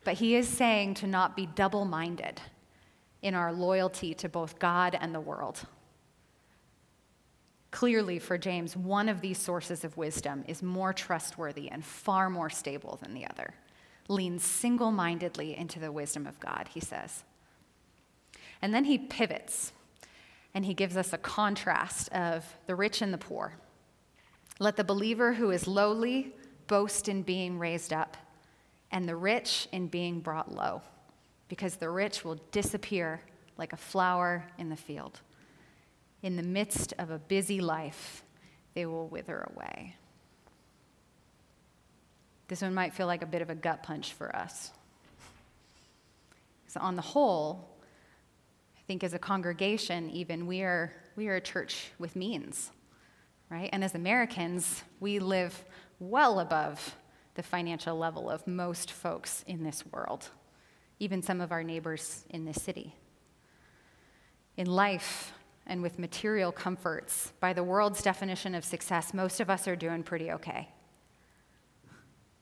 but 0.05 0.15
he 0.15 0.37
is 0.37 0.49
saying 0.49 0.95
to 0.95 1.07
not 1.07 1.37
be 1.37 1.47
double 1.47 1.85
minded 1.85 2.41
in 3.23 3.35
our 3.35 3.53
loyalty 3.53 4.15
to 4.15 4.29
both 4.29 4.59
God 4.59 4.97
and 5.01 5.15
the 5.15 5.21
world. 5.21 5.65
Clearly, 7.73 8.21
for 8.21 8.39
James, 8.39 8.77
one 8.77 9.09
of 9.09 9.21
these 9.21 9.39
sources 9.39 9.83
of 9.83 9.97
wisdom 9.97 10.45
is 10.47 10.63
more 10.63 10.93
trustworthy 10.93 11.69
and 11.71 11.85
far 11.85 12.31
more 12.31 12.51
stable 12.51 12.99
than 13.03 13.15
the 13.15 13.27
other. 13.27 13.55
Lean 14.09 14.39
single 14.39 14.93
mindedly 14.93 15.57
into 15.57 15.81
the 15.81 15.91
wisdom 15.91 16.27
of 16.27 16.39
God, 16.39 16.69
he 16.73 16.81
says. 16.81 17.25
And 18.61 18.73
then 18.73 18.85
he 18.85 18.99
pivots 18.99 19.73
and 20.55 20.67
he 20.67 20.75
gives 20.75 20.97
us 20.97 21.13
a 21.13 21.19
contrast 21.19 22.13
of 22.13 22.45
the 22.67 22.75
rich 22.75 23.01
and 23.01 23.13
the 23.13 23.19
poor. 23.19 23.55
Let 24.59 24.77
the 24.77 24.85
believer 24.85 25.33
who 25.33 25.51
is 25.51 25.67
lowly 25.67 26.35
boast 26.67 27.09
in 27.09 27.23
being 27.23 27.59
raised 27.59 27.93
up, 27.93 28.17
and 28.91 29.09
the 29.09 29.17
rich 29.17 29.67
in 29.73 29.89
being 29.89 30.21
brought 30.21 30.55
low, 30.55 30.83
because 31.49 31.77
the 31.77 31.89
rich 31.89 32.25
will 32.25 32.39
disappear 32.51 33.23
like 33.57 33.73
a 33.73 33.79
flower 33.79 34.45
in 34.59 34.69
the 34.69 34.77
field. 34.77 35.21
In 36.23 36.37
the 36.37 36.43
midst 36.43 36.95
of 36.99 37.11
a 37.11 37.19
busy 37.19 37.61
life, 37.61 38.23
they 38.75 38.87
will 38.87 39.09
wither 39.09 39.47
away. 39.55 39.97
This 42.49 42.63
one 42.63 42.75
might 42.75 42.95
feel 42.95 43.07
like 43.07 43.23
a 43.23 43.27
bit 43.27 43.43
of 43.43 43.51
a 43.51 43.55
gut 43.55 43.83
punch 43.83 44.13
for 44.13 44.35
us. 44.35 44.71
So, 46.67 46.81
on 46.81 46.97
the 46.97 47.03
whole, 47.03 47.69
I 48.79 48.81
think 48.87 49.05
as 49.05 49.15
a 49.15 49.19
congregation, 49.19 50.11
even, 50.11 50.47
we 50.47 50.63
are, 50.63 50.93
we 51.17 51.29
are 51.29 51.37
a 51.37 51.41
church 51.41 51.91
with 51.99 52.17
means, 52.17 52.71
right? 53.51 53.69
And 53.73 53.83
as 53.83 53.95
Americans, 53.95 54.83
we 55.01 55.19
live 55.19 55.65
well 55.99 56.41
above 56.41 56.97
the 57.35 57.43
financial 57.43 57.97
level 57.97 58.31
of 58.31 58.47
most 58.47 58.91
folks 58.91 59.45
in 59.47 59.65
this 59.65 59.85
world, 59.87 60.29
even 60.99 61.23
some 61.23 61.41
of 61.41 61.53
our 61.53 61.63
neighbors 61.63 62.25
in 62.31 62.45
this 62.45 62.63
city. 62.63 62.95
In 64.57 64.67
life 64.67 65.33
and 65.73 65.81
with 65.81 65.99
material 65.99 66.53
comforts, 66.53 67.33
by 67.41 67.55
the 67.55 67.65
world's 67.65 68.03
definition 68.03 68.55
of 68.55 68.63
success, 68.63 69.15
most 69.15 69.41
of 69.41 69.49
us 69.49 69.67
are 69.67 69.75
doing 69.75 70.03
pretty 70.03 70.31
okay. 70.31 70.69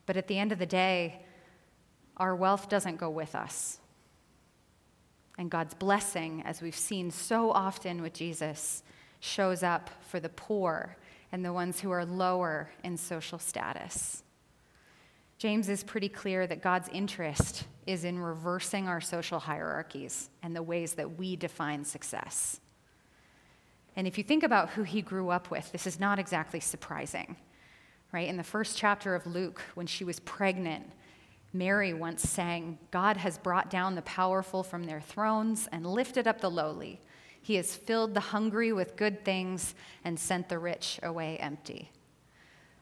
But 0.05 0.17
at 0.17 0.27
the 0.27 0.37
end 0.37 0.51
of 0.51 0.59
the 0.59 0.65
day, 0.65 1.23
our 2.17 2.35
wealth 2.35 2.67
doesn't 2.67 2.97
go 2.97 3.09
with 3.09 3.33
us. 3.33 3.79
And 5.37 5.49
God's 5.49 5.73
blessing, 5.73 6.43
as 6.45 6.61
we've 6.61 6.75
seen 6.75 7.09
so 7.09 7.51
often 7.51 8.01
with 8.01 8.11
Jesus, 8.11 8.83
shows 9.21 9.63
up 9.63 9.89
for 10.01 10.19
the 10.19 10.27
poor 10.27 10.97
and 11.31 11.45
the 11.45 11.53
ones 11.53 11.79
who 11.79 11.89
are 11.91 12.03
lower 12.03 12.69
in 12.83 12.97
social 12.97 13.39
status. 13.39 14.23
James 15.37 15.69
is 15.69 15.85
pretty 15.85 16.09
clear 16.09 16.45
that 16.47 16.61
God's 16.61 16.89
interest 16.89 17.63
is 17.87 18.03
in 18.03 18.19
reversing 18.19 18.89
our 18.89 18.99
social 18.99 19.39
hierarchies 19.39 20.29
and 20.43 20.53
the 20.53 20.61
ways 20.61 20.95
that 20.95 21.17
we 21.17 21.37
define 21.37 21.85
success. 21.85 22.59
And 23.95 24.07
if 24.07 24.17
you 24.17 24.23
think 24.23 24.43
about 24.43 24.69
who 24.69 24.83
he 24.83 25.01
grew 25.01 25.29
up 25.29 25.51
with, 25.51 25.71
this 25.71 25.85
is 25.85 25.99
not 25.99 26.19
exactly 26.19 26.59
surprising. 26.59 27.35
Right? 28.11 28.27
In 28.27 28.37
the 28.37 28.43
first 28.43 28.77
chapter 28.77 29.15
of 29.15 29.25
Luke, 29.25 29.61
when 29.73 29.87
she 29.87 30.03
was 30.03 30.19
pregnant, 30.19 30.85
Mary 31.53 31.93
once 31.93 32.27
sang, 32.29 32.77
God 32.91 33.17
has 33.17 33.37
brought 33.37 33.69
down 33.69 33.95
the 33.95 34.01
powerful 34.03 34.63
from 34.63 34.85
their 34.85 35.01
thrones 35.01 35.67
and 35.71 35.85
lifted 35.85 36.27
up 36.27 36.39
the 36.39 36.51
lowly. 36.51 37.01
He 37.41 37.55
has 37.55 37.75
filled 37.75 38.13
the 38.13 38.19
hungry 38.19 38.71
with 38.71 38.95
good 38.95 39.25
things 39.25 39.75
and 40.03 40.19
sent 40.19 40.47
the 40.47 40.59
rich 40.59 40.99
away 41.03 41.37
empty. 41.37 41.91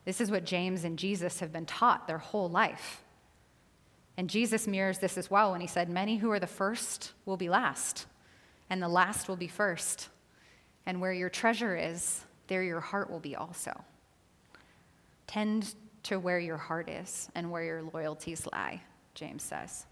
This 0.06 0.22
is 0.22 0.32
what 0.32 0.46
James 0.46 0.84
and 0.84 1.00
Jesus 1.00 1.40
have 1.40 1.52
been 1.52 1.66
taught 1.66 2.08
their 2.08 2.18
whole 2.18 2.50
life. 2.50 3.04
And 4.18 4.30
Jesus 4.30 4.68
mirrors 4.68 5.00
this 5.00 5.18
as 5.18 5.32
well 5.32 5.52
when 5.52 5.62
he 5.62 5.68
said, 5.68 5.90
Many 5.90 6.18
who 6.18 6.30
are 6.32 6.40
the 6.40 6.48
first 6.48 7.14
will 7.26 7.38
be 7.38 7.50
last, 7.50 8.06
and 8.70 8.82
the 8.82 8.90
last 8.90 9.30
will 9.30 9.38
be 9.38 9.48
first. 9.48 10.10
And 10.86 11.02
where 11.02 11.14
your 11.14 11.30
treasure 11.30 11.76
is, 11.76 12.26
there 12.48 12.64
your 12.64 12.80
heart 12.80 13.10
will 13.10 13.20
be 13.20 13.36
also. 13.36 13.84
Tend 15.28 15.76
to 16.04 16.20
where 16.20 16.40
your 16.40 16.58
heart 16.58 16.90
is 16.90 17.30
and 17.36 17.52
where 17.52 17.64
your 17.64 17.84
loyalties 17.84 18.48
lie, 18.52 18.82
James 19.14 19.44
says. 19.44 19.86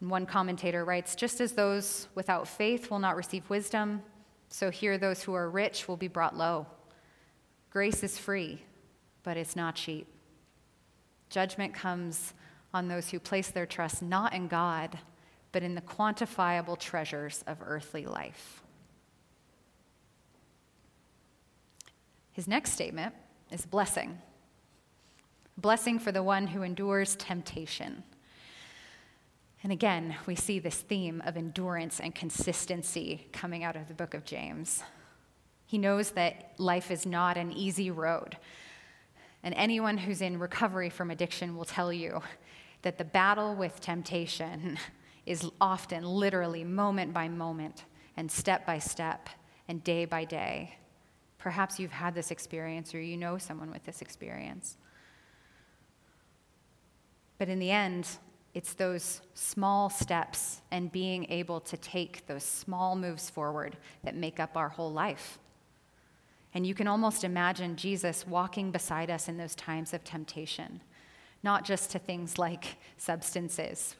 And 0.00 0.10
one 0.10 0.26
commentator 0.26 0.84
writes 0.84 1.14
Just 1.14 1.40
as 1.40 1.52
those 1.52 2.08
without 2.14 2.48
faith 2.48 2.90
will 2.90 2.98
not 2.98 3.16
receive 3.16 3.48
wisdom, 3.48 4.02
so 4.48 4.70
here 4.70 4.98
those 4.98 5.22
who 5.22 5.34
are 5.34 5.48
rich 5.48 5.86
will 5.86 5.96
be 5.96 6.08
brought 6.08 6.36
low. 6.36 6.66
Grace 7.70 8.02
is 8.02 8.18
free 8.18 8.60
but 9.22 9.36
it's 9.36 9.56
not 9.56 9.74
cheap. 9.74 10.06
Judgment 11.28 11.74
comes 11.74 12.34
on 12.72 12.88
those 12.88 13.10
who 13.10 13.18
place 13.18 13.50
their 13.50 13.66
trust 13.66 14.02
not 14.02 14.32
in 14.32 14.48
God, 14.48 14.98
but 15.52 15.62
in 15.62 15.74
the 15.74 15.80
quantifiable 15.80 16.78
treasures 16.78 17.44
of 17.46 17.58
earthly 17.60 18.06
life. 18.06 18.59
His 22.40 22.48
next 22.48 22.72
statement 22.72 23.14
is 23.50 23.66
blessing. 23.66 24.18
Blessing 25.58 25.98
for 25.98 26.10
the 26.10 26.22
one 26.22 26.46
who 26.46 26.62
endures 26.62 27.14
temptation. 27.16 28.02
And 29.62 29.70
again, 29.70 30.16
we 30.24 30.36
see 30.36 30.58
this 30.58 30.76
theme 30.76 31.22
of 31.26 31.36
endurance 31.36 32.00
and 32.00 32.14
consistency 32.14 33.28
coming 33.34 33.62
out 33.62 33.76
of 33.76 33.88
the 33.88 33.94
book 33.94 34.14
of 34.14 34.24
James. 34.24 34.82
He 35.66 35.76
knows 35.76 36.12
that 36.12 36.54
life 36.56 36.90
is 36.90 37.04
not 37.04 37.36
an 37.36 37.52
easy 37.52 37.90
road, 37.90 38.38
and 39.42 39.54
anyone 39.54 39.98
who's 39.98 40.22
in 40.22 40.38
recovery 40.38 40.88
from 40.88 41.10
addiction 41.10 41.58
will 41.58 41.66
tell 41.66 41.92
you 41.92 42.22
that 42.80 42.96
the 42.96 43.04
battle 43.04 43.54
with 43.54 43.82
temptation 43.82 44.78
is 45.26 45.46
often 45.60 46.04
literally 46.04 46.64
moment 46.64 47.12
by 47.12 47.28
moment 47.28 47.84
and 48.16 48.32
step 48.32 48.64
by 48.64 48.78
step 48.78 49.28
and 49.68 49.84
day 49.84 50.06
by 50.06 50.24
day. 50.24 50.78
Perhaps 51.40 51.80
you've 51.80 51.90
had 51.90 52.14
this 52.14 52.30
experience 52.30 52.94
or 52.94 53.00
you 53.00 53.16
know 53.16 53.38
someone 53.38 53.70
with 53.70 53.84
this 53.84 54.02
experience. 54.02 54.76
But 57.38 57.48
in 57.48 57.58
the 57.58 57.70
end, 57.70 58.06
it's 58.52 58.74
those 58.74 59.22
small 59.32 59.88
steps 59.88 60.60
and 60.70 60.92
being 60.92 61.24
able 61.30 61.60
to 61.60 61.76
take 61.78 62.26
those 62.26 62.44
small 62.44 62.94
moves 62.94 63.30
forward 63.30 63.76
that 64.04 64.14
make 64.14 64.38
up 64.38 64.56
our 64.56 64.68
whole 64.68 64.92
life. 64.92 65.38
And 66.52 66.66
you 66.66 66.74
can 66.74 66.86
almost 66.86 67.24
imagine 67.24 67.76
Jesus 67.76 68.26
walking 68.26 68.70
beside 68.70 69.08
us 69.08 69.28
in 69.28 69.38
those 69.38 69.54
times 69.54 69.94
of 69.94 70.04
temptation, 70.04 70.82
not 71.42 71.64
just 71.64 71.90
to 71.92 71.98
things 71.98 72.38
like 72.38 72.76
substances, 72.98 73.94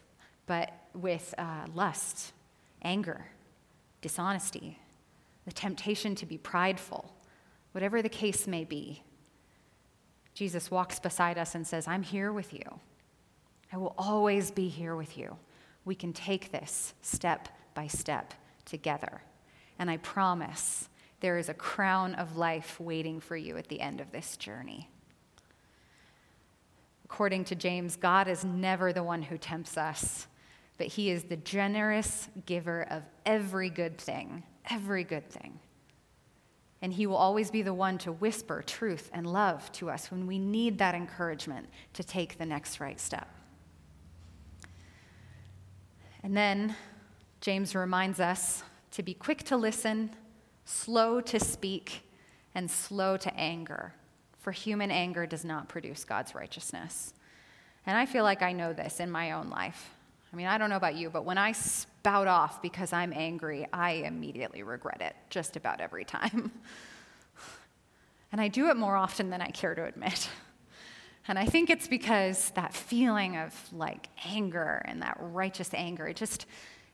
but 0.47 0.73
with 0.95 1.33
uh, 1.39 1.67
lust, 1.75 2.33
anger, 2.83 3.25
dishonesty, 4.03 4.79
the 5.47 5.53
temptation 5.53 6.15
to 6.17 6.27
be 6.27 6.37
prideful, 6.37 7.15
whatever 7.73 8.03
the 8.03 8.09
case 8.09 8.47
may 8.47 8.65
be. 8.65 9.03
Jesus 10.35 10.71
walks 10.71 10.99
beside 10.99 11.39
us 11.39 11.55
and 11.55 11.67
says, 11.67 11.87
I'm 11.87 12.03
here 12.03 12.33
with 12.33 12.53
you. 12.53 12.81
I 13.73 13.77
will 13.77 13.95
always 13.99 14.51
be 14.51 14.69
here 14.69 14.97
with 14.97 15.17
you. 15.17 15.37
We 15.85 15.95
can 15.95 16.13
take 16.13 16.51
this 16.51 16.95
step 17.03 17.49
by 17.75 17.87
step 17.87 18.35
together. 18.65 19.23
And 19.79 19.91
I 19.91 19.97
promise 19.99 20.89
there 21.21 21.39
is 21.39 21.49
a 21.49 21.55
crown 21.55 22.15
of 22.15 22.37
life 22.37 22.81
waiting 22.81 23.21
for 23.21 23.37
you 23.37 23.57
at 23.57 23.69
the 23.69 23.81
end 23.81 24.01
of 24.01 24.13
this 24.13 24.37
journey. 24.37 24.89
According 27.05 27.45
to 27.47 27.55
James, 27.55 27.97
God 27.97 28.29
is 28.29 28.45
never 28.45 28.93
the 28.93 29.03
one 29.03 29.23
who 29.23 29.37
tempts 29.37 29.77
us, 29.77 30.27
but 30.79 30.87
He 30.87 31.11
is 31.11 31.25
the 31.25 31.37
generous 31.37 32.29
giver 32.47 32.87
of 32.91 33.03
every 33.27 33.69
good 33.69 33.99
thing, 33.99 34.45
every 34.71 35.05
good 35.05 35.29
thing. 35.29 35.59
And 36.83 36.93
He 36.93 37.07
will 37.07 37.17
always 37.17 37.51
be 37.51 37.63
the 37.63 37.75
one 37.75 37.99
to 37.99 38.13
whisper 38.13 38.63
truth 38.63 39.11
and 39.13 39.27
love 39.27 39.71
to 39.73 39.91
us 39.91 40.11
when 40.11 40.27
we 40.27 40.39
need 40.39 40.79
that 40.79 40.95
encouragement 40.95 41.69
to 41.95 42.03
take 42.03 42.39
the 42.39 42.47
next 42.47 42.81
right 42.81 42.99
step. 42.99 43.29
And 46.23 46.37
then 46.37 46.75
James 47.41 47.75
reminds 47.75 48.21
us 48.21 48.63
to 48.93 49.03
be 49.03 49.15
quick 49.15 49.45
to 49.45 49.57
listen 49.57 50.11
slow 50.71 51.21
to 51.21 51.41
speak, 51.41 52.03
and 52.55 52.71
slow 52.71 53.17
to 53.17 53.35
anger, 53.35 53.93
for 54.39 54.53
human 54.53 54.91
anger 54.91 55.27
does 55.27 55.45
not 55.45 55.69
produce 55.69 56.05
God's 56.05 56.35
righteousness. 56.35 57.13
And 57.87 57.97
I 57.97 58.07
feel 58.07 58.25
like 58.25 58.43
I 58.43 58.53
know 58.53 58.73
this 58.73 59.01
in 59.01 59.11
my 59.11 59.33
own 59.33 59.51
life. 59.51 59.91
I 60.33 60.37
mean, 60.37 60.47
I 60.47 60.59
don't 60.59 60.71
know 60.71 60.77
about 60.77 60.97
you, 60.97 61.11
but 61.11 61.25
when 61.25 61.39
I 61.39 61.53
spout 61.53 62.29
off 62.29 62.63
because 62.63 62.93
I'm 62.93 63.13
angry, 63.13 63.67
I 63.73 63.93
immediately 63.93 64.63
regret 64.63 65.01
it 65.01 65.17
just 65.29 65.57
about 65.57 65.81
every 65.81 66.05
time. 66.05 66.53
and 68.33 68.41
I 68.41 68.49
do 68.49 68.69
it 68.71 68.77
more 68.77 68.97
often 68.97 69.31
than 69.31 69.43
I 69.43 69.49
care 69.49 69.75
to 69.75 69.85
admit. 69.85 70.29
And 71.29 71.39
I 71.39 71.47
think 71.47 71.69
it's 71.69 71.87
because 71.87 72.51
that 72.51 72.75
feeling 72.75 73.37
of 73.37 73.55
like 73.73 74.09
anger 74.25 74.83
and 74.85 75.03
that 75.03 75.17
righteous 75.21 75.71
anger, 75.75 76.07
it 76.07 76.17
just 76.17 76.47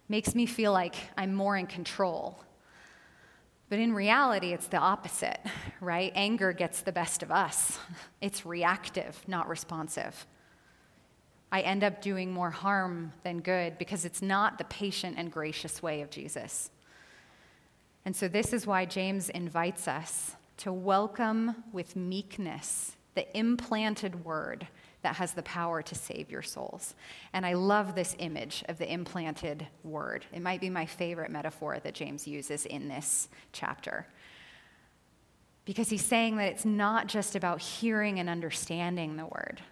makes 0.08 0.34
me 0.34 0.46
feel 0.46 0.72
like 0.72 0.96
I'm 1.16 1.34
more 1.34 1.56
in 1.56 1.66
control 1.66 2.42
but 3.68 3.78
in 3.78 3.92
reality, 3.92 4.52
it's 4.52 4.68
the 4.68 4.76
opposite, 4.76 5.40
right? 5.80 6.12
Anger 6.14 6.52
gets 6.52 6.82
the 6.82 6.92
best 6.92 7.22
of 7.22 7.30
us. 7.30 7.78
It's 8.20 8.46
reactive, 8.46 9.16
not 9.28 9.48
responsive. 9.48 10.26
I 11.56 11.60
end 11.60 11.82
up 11.82 12.02
doing 12.02 12.30
more 12.30 12.50
harm 12.50 13.14
than 13.22 13.40
good 13.40 13.78
because 13.78 14.04
it's 14.04 14.20
not 14.20 14.58
the 14.58 14.64
patient 14.64 15.16
and 15.16 15.32
gracious 15.32 15.82
way 15.82 16.02
of 16.02 16.10
Jesus. 16.10 16.70
And 18.04 18.14
so, 18.14 18.28
this 18.28 18.52
is 18.52 18.66
why 18.66 18.84
James 18.84 19.30
invites 19.30 19.88
us 19.88 20.36
to 20.58 20.70
welcome 20.70 21.64
with 21.72 21.96
meekness 21.96 22.94
the 23.14 23.34
implanted 23.34 24.22
word 24.22 24.68
that 25.00 25.16
has 25.16 25.32
the 25.32 25.42
power 25.44 25.80
to 25.80 25.94
save 25.94 26.30
your 26.30 26.42
souls. 26.42 26.94
And 27.32 27.46
I 27.46 27.54
love 27.54 27.94
this 27.94 28.14
image 28.18 28.62
of 28.68 28.76
the 28.76 28.92
implanted 28.92 29.66
word. 29.82 30.26
It 30.34 30.42
might 30.42 30.60
be 30.60 30.68
my 30.68 30.84
favorite 30.84 31.30
metaphor 31.30 31.78
that 31.82 31.94
James 31.94 32.28
uses 32.28 32.66
in 32.66 32.88
this 32.88 33.30
chapter. 33.52 34.06
Because 35.64 35.88
he's 35.88 36.04
saying 36.04 36.36
that 36.36 36.52
it's 36.52 36.66
not 36.66 37.06
just 37.06 37.34
about 37.34 37.62
hearing 37.62 38.20
and 38.20 38.28
understanding 38.28 39.16
the 39.16 39.24
word, 39.24 39.62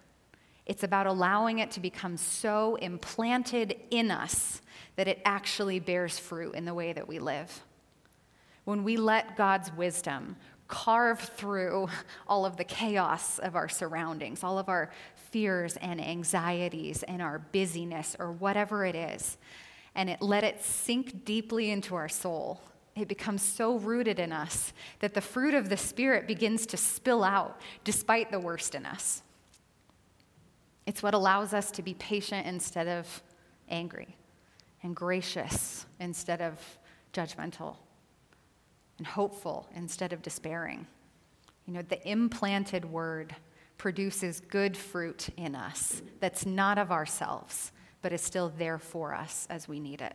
it's 0.65 0.83
about 0.83 1.07
allowing 1.07 1.59
it 1.59 1.71
to 1.71 1.79
become 1.79 2.17
so 2.17 2.75
implanted 2.75 3.75
in 3.91 4.09
us 4.09 4.61
that 4.95 5.07
it 5.07 5.21
actually 5.25 5.79
bears 5.79 6.17
fruit 6.17 6.55
in 6.55 6.65
the 6.65 6.73
way 6.73 6.93
that 6.93 7.07
we 7.07 7.19
live. 7.19 7.63
When 8.63 8.83
we 8.83 8.97
let 8.97 9.37
God's 9.37 9.71
wisdom 9.73 10.37
carve 10.67 11.19
through 11.19 11.87
all 12.27 12.45
of 12.45 12.57
the 12.57 12.63
chaos 12.63 13.37
of 13.39 13.55
our 13.55 13.69
surroundings, 13.69 14.43
all 14.43 14.57
of 14.57 14.69
our 14.69 14.89
fears 15.31 15.77
and 15.77 16.01
anxieties 16.01 17.03
and 17.03 17.21
our 17.21 17.39
busyness 17.39 18.15
or 18.17 18.31
whatever 18.31 18.85
it 18.85 18.95
is, 18.95 19.37
and 19.93 20.09
it, 20.09 20.21
let 20.21 20.43
it 20.43 20.63
sink 20.63 21.23
deeply 21.23 21.69
into 21.69 21.95
our 21.95 22.09
soul. 22.09 22.59
It 22.95 23.07
becomes 23.07 23.41
so 23.41 23.77
rooted 23.77 24.19
in 24.19 24.31
us 24.31 24.73
that 24.99 25.13
the 25.13 25.21
fruit 25.21 25.53
of 25.53 25.69
the 25.69 25.77
Spirit 25.77 26.27
begins 26.27 26.65
to 26.67 26.77
spill 26.77 27.23
out 27.23 27.59
despite 27.83 28.31
the 28.31 28.39
worst 28.39 28.73
in 28.73 28.85
us. 28.85 29.21
It's 30.85 31.01
what 31.01 31.13
allows 31.13 31.53
us 31.53 31.71
to 31.71 31.81
be 31.81 31.93
patient 31.95 32.45
instead 32.45 32.87
of 32.87 33.23
angry, 33.69 34.15
and 34.83 34.95
gracious 34.95 35.85
instead 35.99 36.41
of 36.41 36.59
judgmental, 37.13 37.77
and 38.97 39.07
hopeful 39.07 39.67
instead 39.75 40.13
of 40.13 40.21
despairing. 40.21 40.85
You 41.65 41.73
know, 41.73 41.81
the 41.81 42.07
implanted 42.07 42.85
word 42.85 43.35
produces 43.77 44.39
good 44.39 44.77
fruit 44.77 45.29
in 45.37 45.55
us 45.55 46.01
that's 46.19 46.45
not 46.45 46.77
of 46.77 46.91
ourselves, 46.91 47.71
but 48.01 48.13
is 48.13 48.21
still 48.21 48.53
there 48.57 48.77
for 48.77 49.15
us 49.15 49.47
as 49.49 49.67
we 49.67 49.79
need 49.79 50.01
it. 50.01 50.13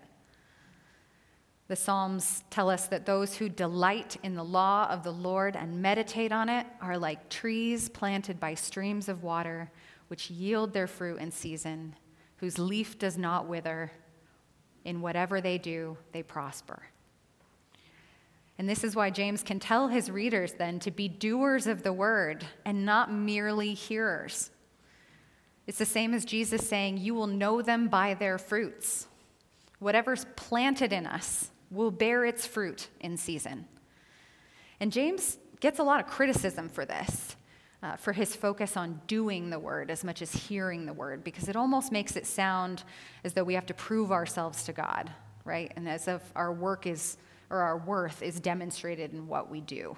The 1.66 1.76
Psalms 1.76 2.42
tell 2.50 2.68
us 2.68 2.86
that 2.88 3.06
those 3.06 3.36
who 3.36 3.48
delight 3.48 4.16
in 4.24 4.34
the 4.34 4.44
law 4.44 4.88
of 4.90 5.04
the 5.04 5.12
Lord 5.12 5.54
and 5.54 5.80
meditate 5.80 6.32
on 6.32 6.48
it 6.48 6.66
are 6.80 6.98
like 6.98 7.28
trees 7.28 7.88
planted 7.88 8.40
by 8.40 8.54
streams 8.54 9.08
of 9.08 9.22
water, 9.22 9.70
which 10.10 10.28
yield 10.28 10.72
their 10.72 10.88
fruit 10.88 11.20
in 11.20 11.30
season, 11.30 11.94
whose 12.38 12.58
leaf 12.58 12.98
does 12.98 13.16
not 13.16 13.46
wither. 13.46 13.92
In 14.84 15.00
whatever 15.02 15.40
they 15.40 15.56
do, 15.56 15.96
they 16.10 16.24
prosper. 16.24 16.82
And 18.58 18.68
this 18.68 18.82
is 18.82 18.96
why 18.96 19.10
James 19.10 19.44
can 19.44 19.60
tell 19.60 19.86
his 19.86 20.10
readers 20.10 20.54
then 20.54 20.80
to 20.80 20.90
be 20.90 21.06
doers 21.06 21.68
of 21.68 21.84
the 21.84 21.92
word 21.92 22.44
and 22.64 22.84
not 22.84 23.12
merely 23.12 23.72
hearers. 23.72 24.50
It's 25.68 25.78
the 25.78 25.86
same 25.86 26.12
as 26.12 26.24
Jesus 26.24 26.66
saying, 26.66 26.98
You 26.98 27.14
will 27.14 27.28
know 27.28 27.62
them 27.62 27.86
by 27.86 28.14
their 28.14 28.36
fruits. 28.36 29.06
Whatever's 29.78 30.26
planted 30.34 30.92
in 30.92 31.06
us 31.06 31.52
will 31.70 31.92
bear 31.92 32.24
its 32.24 32.48
fruit 32.48 32.88
in 32.98 33.16
season. 33.16 33.66
And 34.80 34.90
James 34.90 35.38
gets 35.60 35.78
a 35.78 35.84
lot 35.84 36.00
of 36.00 36.06
criticism 36.10 36.68
for 36.68 36.84
this, 36.84 37.36
uh, 37.82 37.96
for 37.96 38.12
his 38.12 38.36
focus 38.36 38.76
on 38.76 39.00
doing 39.06 39.50
the 39.50 39.58
word 39.58 39.90
as 39.90 40.04
much 40.04 40.22
as 40.22 40.32
hearing 40.32 40.86
the 40.86 40.92
word, 40.92 41.24
because 41.24 41.48
it 41.48 41.56
almost 41.56 41.92
makes 41.92 42.16
it 42.16 42.26
sound 42.26 42.84
as 43.24 43.32
though 43.32 43.44
we 43.44 43.54
have 43.54 43.66
to 43.66 43.74
prove 43.74 44.12
ourselves 44.12 44.64
to 44.64 44.72
God, 44.72 45.10
right? 45.44 45.72
And 45.76 45.88
as 45.88 46.06
if 46.06 46.22
our 46.36 46.52
work 46.52 46.86
is 46.86 47.16
or 47.50 47.58
our 47.58 47.78
worth 47.78 48.22
is 48.22 48.38
demonstrated 48.38 49.12
in 49.12 49.26
what 49.26 49.50
we 49.50 49.60
do. 49.60 49.96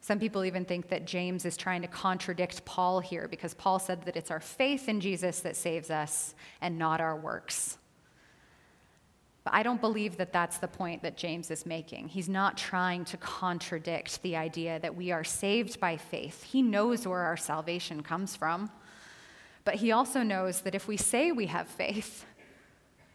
Some 0.00 0.18
people 0.18 0.44
even 0.44 0.64
think 0.64 0.88
that 0.88 1.06
James 1.06 1.44
is 1.44 1.56
trying 1.56 1.82
to 1.82 1.88
contradict 1.88 2.64
Paul 2.64 3.00
here 3.00 3.28
because 3.28 3.54
Paul 3.54 3.78
said 3.78 4.02
that 4.02 4.16
it's 4.16 4.30
our 4.30 4.40
faith 4.40 4.88
in 4.88 5.00
Jesus 5.00 5.40
that 5.40 5.56
saves 5.56 5.90
us 5.90 6.34
and 6.60 6.78
not 6.78 7.00
our 7.00 7.16
works. 7.16 7.78
But 9.44 9.54
I 9.54 9.62
don't 9.62 9.80
believe 9.80 10.18
that 10.18 10.32
that's 10.32 10.58
the 10.58 10.68
point 10.68 11.02
that 11.02 11.16
James 11.16 11.50
is 11.50 11.66
making. 11.66 12.08
He's 12.08 12.28
not 12.28 12.56
trying 12.56 13.04
to 13.06 13.16
contradict 13.16 14.22
the 14.22 14.36
idea 14.36 14.78
that 14.80 14.94
we 14.94 15.10
are 15.10 15.24
saved 15.24 15.80
by 15.80 15.96
faith. 15.96 16.44
He 16.44 16.62
knows 16.62 17.06
where 17.06 17.20
our 17.22 17.36
salvation 17.36 18.02
comes 18.02 18.36
from. 18.36 18.70
But 19.64 19.76
he 19.76 19.92
also 19.92 20.22
knows 20.22 20.60
that 20.60 20.74
if 20.74 20.86
we 20.86 20.96
say 20.96 21.32
we 21.32 21.46
have 21.46 21.66
faith, 21.68 22.24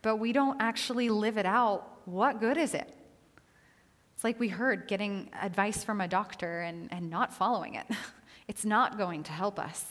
but 0.02 0.18
we 0.18 0.34
don't 0.34 0.62
actually 0.62 1.10
live 1.10 1.38
it 1.38 1.46
out, 1.46 2.00
what 2.06 2.40
good 2.40 2.58
is 2.58 2.74
it? 2.74 2.94
It's 4.16 4.24
like 4.24 4.40
we 4.40 4.48
heard 4.48 4.88
getting 4.88 5.30
advice 5.40 5.84
from 5.84 6.02
a 6.02 6.08
doctor 6.08 6.62
and, 6.62 6.92
and 6.92 7.10
not 7.10 7.34
following 7.34 7.76
it. 7.76 7.86
It's 8.48 8.63
not 8.63 8.98
going 8.98 9.24
to 9.24 9.34
help 9.34 9.60
us. 9.60 9.86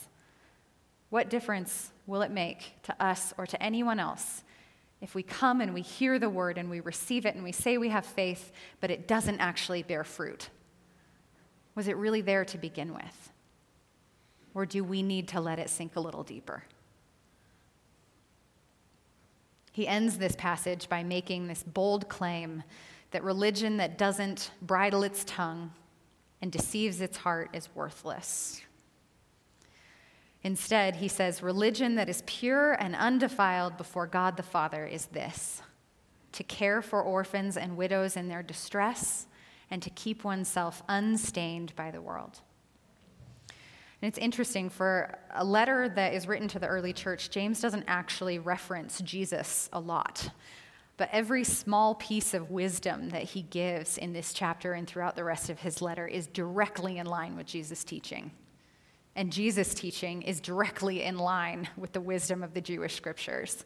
What 1.09 1.29
difference 1.29 1.91
will 2.07 2.23
it 2.23 2.31
make 2.31 2.73
to 2.83 3.03
us 3.03 3.31
or 3.37 3.45
to 3.45 3.61
anyone 3.61 3.99
else 3.99 4.43
if 5.01 5.13
we 5.13 5.23
come 5.23 5.61
and 5.61 5.73
we 5.73 5.81
hear 5.81 6.17
the 6.17 6.29
word 6.29 6.57
and 6.57 6.69
we 6.69 6.79
receive 6.79 7.25
it 7.25 7.35
and 7.35 7.43
we 7.43 7.51
say 7.51 7.77
we 7.77 7.89
have 7.89 8.05
faith, 8.05 8.51
but 8.81 8.89
it 8.89 9.07
doesn't 9.07 9.39
actually 9.39 9.83
bear 9.83 10.03
fruit? 10.03 10.49
Was 11.75 11.87
it 11.87 11.97
really 11.97 12.21
there 12.21 12.45
to 12.45 12.57
begin 12.57 12.93
with? 12.93 13.31
Or 14.55 14.65
do 14.65 14.83
we 14.83 15.03
need 15.03 15.27
to 15.29 15.39
let 15.39 15.59
it 15.59 15.69
sink 15.69 15.95
a 15.95 15.99
little 15.99 16.23
deeper? 16.23 16.63
He 19.71 19.87
ends 19.87 20.17
this 20.17 20.35
passage 20.35 20.89
by 20.89 21.03
making 21.03 21.47
this 21.47 21.61
bold 21.61 22.09
claim 22.09 22.63
that 23.11 23.23
religion 23.23 23.77
that 23.77 23.99
doesn't 23.99 24.49
bridle 24.63 25.03
its 25.03 25.23
tongue 25.25 25.71
and 26.41 26.51
deceives 26.51 26.99
its 26.99 27.17
heart 27.17 27.51
is 27.53 27.69
worthless. 27.75 28.61
Instead, 30.47 30.95
he 30.95 31.09
says, 31.09 31.43
religion 31.43 31.95
that 31.95 32.07
is 32.07 32.23
pure 32.25 32.71
and 32.81 32.95
undefiled 32.95 33.75
before 33.75 34.07
God 34.07 34.37
the 34.37 34.43
Father 34.43 34.85
is 34.85 35.07
this 35.07 35.61
to 36.31 36.41
care 36.41 36.81
for 36.81 37.01
orphans 37.01 37.57
and 37.57 37.75
widows 37.75 38.15
in 38.15 38.29
their 38.29 38.41
distress 38.41 39.27
and 39.69 39.81
to 39.81 39.89
keep 39.89 40.23
oneself 40.23 40.81
unstained 40.87 41.75
by 41.75 41.91
the 41.91 41.99
world. 41.99 42.39
And 44.01 44.07
it's 44.07 44.17
interesting 44.17 44.69
for 44.69 45.19
a 45.35 45.43
letter 45.43 45.89
that 45.89 46.13
is 46.13 46.29
written 46.29 46.47
to 46.47 46.59
the 46.59 46.67
early 46.67 46.93
church, 46.93 47.29
James 47.29 47.59
doesn't 47.59 47.83
actually 47.85 48.39
reference 48.39 49.01
Jesus 49.01 49.67
a 49.73 49.81
lot. 49.81 50.29
But 50.95 51.09
every 51.11 51.43
small 51.43 51.95
piece 51.95 52.33
of 52.33 52.51
wisdom 52.51 53.09
that 53.09 53.23
he 53.23 53.41
gives 53.41 53.97
in 53.97 54.13
this 54.13 54.31
chapter 54.31 54.71
and 54.71 54.87
throughout 54.87 55.17
the 55.17 55.25
rest 55.25 55.49
of 55.49 55.59
his 55.59 55.81
letter 55.81 56.07
is 56.07 56.25
directly 56.27 56.99
in 56.99 57.05
line 57.05 57.35
with 57.35 57.47
Jesus' 57.47 57.83
teaching. 57.83 58.31
And 59.17 59.33
Jesus' 59.33 59.73
teaching 59.73 60.21
is 60.21 60.39
directly 60.39 61.01
in 61.01 61.17
line 61.17 61.67
with 61.75 61.91
the 61.91 61.99
wisdom 61.99 62.43
of 62.43 62.53
the 62.53 62.61
Jewish 62.61 62.95
scriptures. 62.95 63.65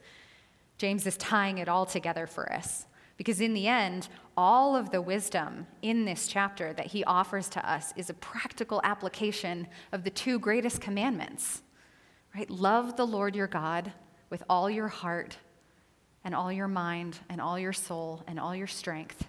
James 0.77 1.05
is 1.05 1.17
tying 1.17 1.57
it 1.57 1.67
all 1.67 1.85
together 1.85 2.25
for 2.25 2.51
us. 2.53 2.87
Because 3.17 3.41
in 3.41 3.53
the 3.53 3.67
end, 3.67 4.07
all 4.37 4.77
of 4.77 4.91
the 4.91 5.01
wisdom 5.01 5.67
in 5.81 6.05
this 6.05 6.25
chapter 6.25 6.71
that 6.73 6.87
he 6.87 7.03
offers 7.03 7.49
to 7.49 7.69
us 7.69 7.93
is 7.97 8.09
a 8.09 8.15
practical 8.15 8.79
application 8.85 9.67
of 9.91 10.05
the 10.05 10.09
two 10.09 10.39
greatest 10.39 10.79
commandments. 10.79 11.61
Right? 12.33 12.49
Love 12.49 12.95
the 12.95 13.05
Lord 13.05 13.35
your 13.35 13.47
God 13.47 13.91
with 14.29 14.43
all 14.49 14.69
your 14.69 14.87
heart 14.87 15.37
and 16.23 16.33
all 16.33 16.51
your 16.51 16.69
mind 16.69 17.19
and 17.29 17.41
all 17.41 17.59
your 17.59 17.73
soul 17.73 18.23
and 18.25 18.39
all 18.39 18.55
your 18.55 18.67
strength, 18.67 19.27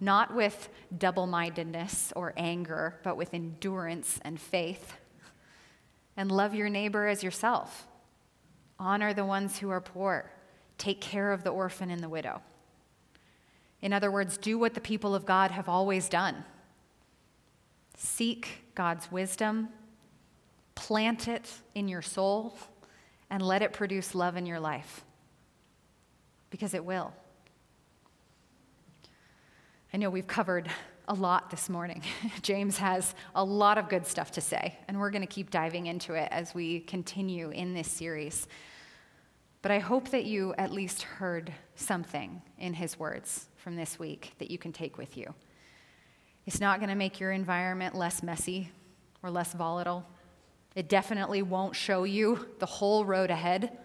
not 0.00 0.34
with 0.34 0.68
double 0.98 1.28
mindedness 1.28 2.12
or 2.16 2.34
anger, 2.36 2.98
but 3.04 3.16
with 3.16 3.32
endurance 3.32 4.18
and 4.24 4.40
faith. 4.40 4.94
And 6.16 6.30
love 6.30 6.54
your 6.54 6.68
neighbor 6.68 7.06
as 7.06 7.22
yourself. 7.22 7.86
Honor 8.78 9.14
the 9.14 9.24
ones 9.24 9.58
who 9.58 9.70
are 9.70 9.80
poor. 9.80 10.30
Take 10.78 11.00
care 11.00 11.32
of 11.32 11.44
the 11.44 11.50
orphan 11.50 11.90
and 11.90 12.02
the 12.02 12.08
widow. 12.08 12.42
In 13.80 13.92
other 13.92 14.10
words, 14.10 14.36
do 14.36 14.58
what 14.58 14.74
the 14.74 14.80
people 14.80 15.14
of 15.14 15.26
God 15.26 15.50
have 15.50 15.68
always 15.68 16.08
done 16.08 16.44
seek 17.96 18.64
God's 18.74 19.12
wisdom, 19.12 19.68
plant 20.74 21.28
it 21.28 21.48
in 21.74 21.86
your 21.86 22.02
soul, 22.02 22.56
and 23.30 23.42
let 23.42 23.62
it 23.62 23.72
produce 23.72 24.14
love 24.14 24.36
in 24.36 24.44
your 24.44 24.58
life. 24.58 25.04
Because 26.50 26.74
it 26.74 26.84
will. 26.84 27.12
I 29.94 29.98
know 29.98 30.10
we've 30.10 30.26
covered 30.26 30.68
a 31.12 31.14
lot 31.14 31.50
this 31.50 31.68
morning. 31.68 32.02
James 32.42 32.78
has 32.78 33.14
a 33.34 33.44
lot 33.44 33.76
of 33.76 33.90
good 33.90 34.06
stuff 34.06 34.30
to 34.30 34.40
say, 34.40 34.78
and 34.88 34.98
we're 34.98 35.10
going 35.10 35.20
to 35.20 35.26
keep 35.26 35.50
diving 35.50 35.84
into 35.84 36.14
it 36.14 36.26
as 36.30 36.54
we 36.54 36.80
continue 36.80 37.50
in 37.50 37.74
this 37.74 37.86
series. 37.86 38.48
But 39.60 39.72
I 39.72 39.78
hope 39.78 40.08
that 40.08 40.24
you 40.24 40.54
at 40.56 40.72
least 40.72 41.02
heard 41.02 41.52
something 41.74 42.40
in 42.58 42.72
his 42.72 42.98
words 42.98 43.44
from 43.56 43.76
this 43.76 43.98
week 43.98 44.32
that 44.38 44.50
you 44.50 44.56
can 44.56 44.72
take 44.72 44.96
with 44.96 45.18
you. 45.18 45.34
It's 46.46 46.60
not 46.60 46.78
going 46.78 46.88
to 46.88 46.94
make 46.96 47.20
your 47.20 47.32
environment 47.32 47.94
less 47.94 48.22
messy 48.22 48.70
or 49.22 49.30
less 49.30 49.52
volatile. 49.52 50.06
It 50.74 50.88
definitely 50.88 51.42
won't 51.42 51.76
show 51.76 52.04
you 52.04 52.48
the 52.58 52.64
whole 52.64 53.04
road 53.04 53.30
ahead, 53.30 53.76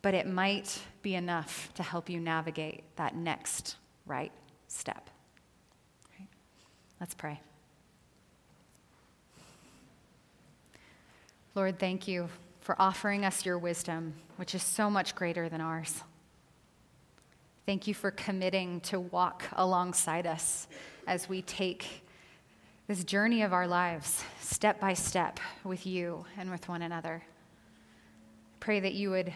but 0.00 0.14
it 0.14 0.26
might 0.26 0.80
be 1.02 1.16
enough 1.16 1.70
to 1.74 1.82
help 1.82 2.08
you 2.08 2.18
navigate 2.18 2.96
that 2.96 3.14
next 3.14 3.76
right 4.06 4.32
step. 4.68 5.10
Let's 7.00 7.14
pray. 7.14 7.40
Lord, 11.54 11.78
thank 11.78 12.06
you 12.06 12.28
for 12.60 12.80
offering 12.80 13.24
us 13.24 13.44
your 13.44 13.58
wisdom, 13.58 14.14
which 14.36 14.54
is 14.54 14.62
so 14.62 14.90
much 14.90 15.14
greater 15.14 15.48
than 15.48 15.60
ours. 15.60 16.02
Thank 17.66 17.86
you 17.86 17.94
for 17.94 18.10
committing 18.10 18.80
to 18.82 19.00
walk 19.00 19.44
alongside 19.54 20.26
us 20.26 20.68
as 21.06 21.28
we 21.28 21.40
take 21.42 22.04
this 22.86 23.02
journey 23.02 23.42
of 23.42 23.52
our 23.52 23.66
lives 23.66 24.22
step 24.40 24.78
by 24.78 24.92
step 24.92 25.40
with 25.64 25.86
you 25.86 26.26
and 26.36 26.50
with 26.50 26.68
one 26.68 26.82
another. 26.82 27.22
Pray 28.58 28.80
that 28.80 28.94
you 28.94 29.10
would 29.10 29.32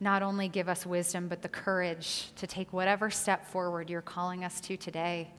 not 0.00 0.22
only 0.22 0.48
give 0.48 0.68
us 0.68 0.84
wisdom, 0.84 1.28
but 1.28 1.42
the 1.42 1.48
courage 1.48 2.32
to 2.36 2.46
take 2.46 2.72
whatever 2.72 3.08
step 3.08 3.46
forward 3.46 3.88
you're 3.88 4.02
calling 4.02 4.44
us 4.44 4.60
to 4.62 4.76
today 4.76 5.30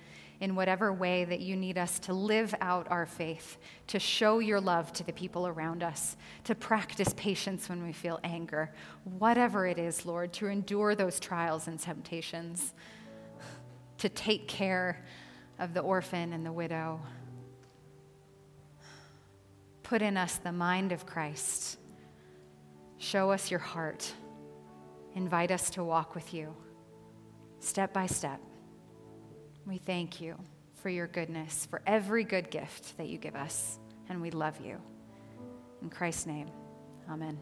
in 0.42 0.56
whatever 0.56 0.94
way 0.94 1.26
that 1.26 1.42
you 1.42 1.56
need 1.56 1.78
us 1.78 2.00
to 2.00 2.14
live 2.14 2.56
out 2.62 2.88
our 2.90 3.06
faith, 3.06 3.58
to 3.88 4.00
show 4.00 4.40
your 4.40 4.62
love 4.62 4.94
to 4.94 5.04
the 5.04 5.12
people 5.12 5.48
around 5.48 5.84
us, 5.84 6.16
to 6.46 6.56
practice 6.56 7.14
patience 7.18 7.68
when 7.68 7.84
we 7.84 7.92
feel 7.92 8.20
anger, 8.24 8.72
whatever 9.04 9.68
it 9.68 9.78
is, 9.78 10.06
Lord, 10.06 10.32
to 10.34 10.48
endure 10.48 10.96
those 10.96 11.20
trials 11.20 11.68
and 11.68 11.78
temptations, 11.78 12.74
to 13.98 14.08
take 14.08 14.48
care 14.48 15.04
of 15.60 15.74
the 15.74 15.82
orphan 15.82 16.32
and 16.32 16.46
the 16.46 16.54
widow. 16.54 17.02
Put 19.84 20.02
in 20.02 20.16
us 20.16 20.38
the 20.38 20.54
mind 20.54 20.94
of 20.94 21.06
Christ. 21.06 21.78
Show 22.98 23.32
us 23.32 23.52
your 23.52 23.60
heart. 23.60 24.14
Invite 25.16 25.52
us 25.52 25.70
to 25.72 25.84
walk 25.84 26.16
with 26.16 26.34
you 26.34 26.56
step 27.60 27.92
by 27.92 28.06
step. 28.06 28.40
We 29.70 29.78
thank 29.78 30.20
you 30.20 30.36
for 30.82 30.90
your 30.90 31.06
goodness, 31.06 31.68
for 31.68 31.84
every 31.86 32.24
good 32.24 32.50
gift 32.50 32.98
that 32.98 33.08
you 33.08 33.20
give 33.20 33.36
us, 33.36 33.78
and 34.10 34.20
we 34.20 34.32
love 34.32 34.60
you. 34.66 34.82
In 35.84 35.92
Christ's 35.92 36.26
name, 36.26 36.50
amen. 37.08 37.38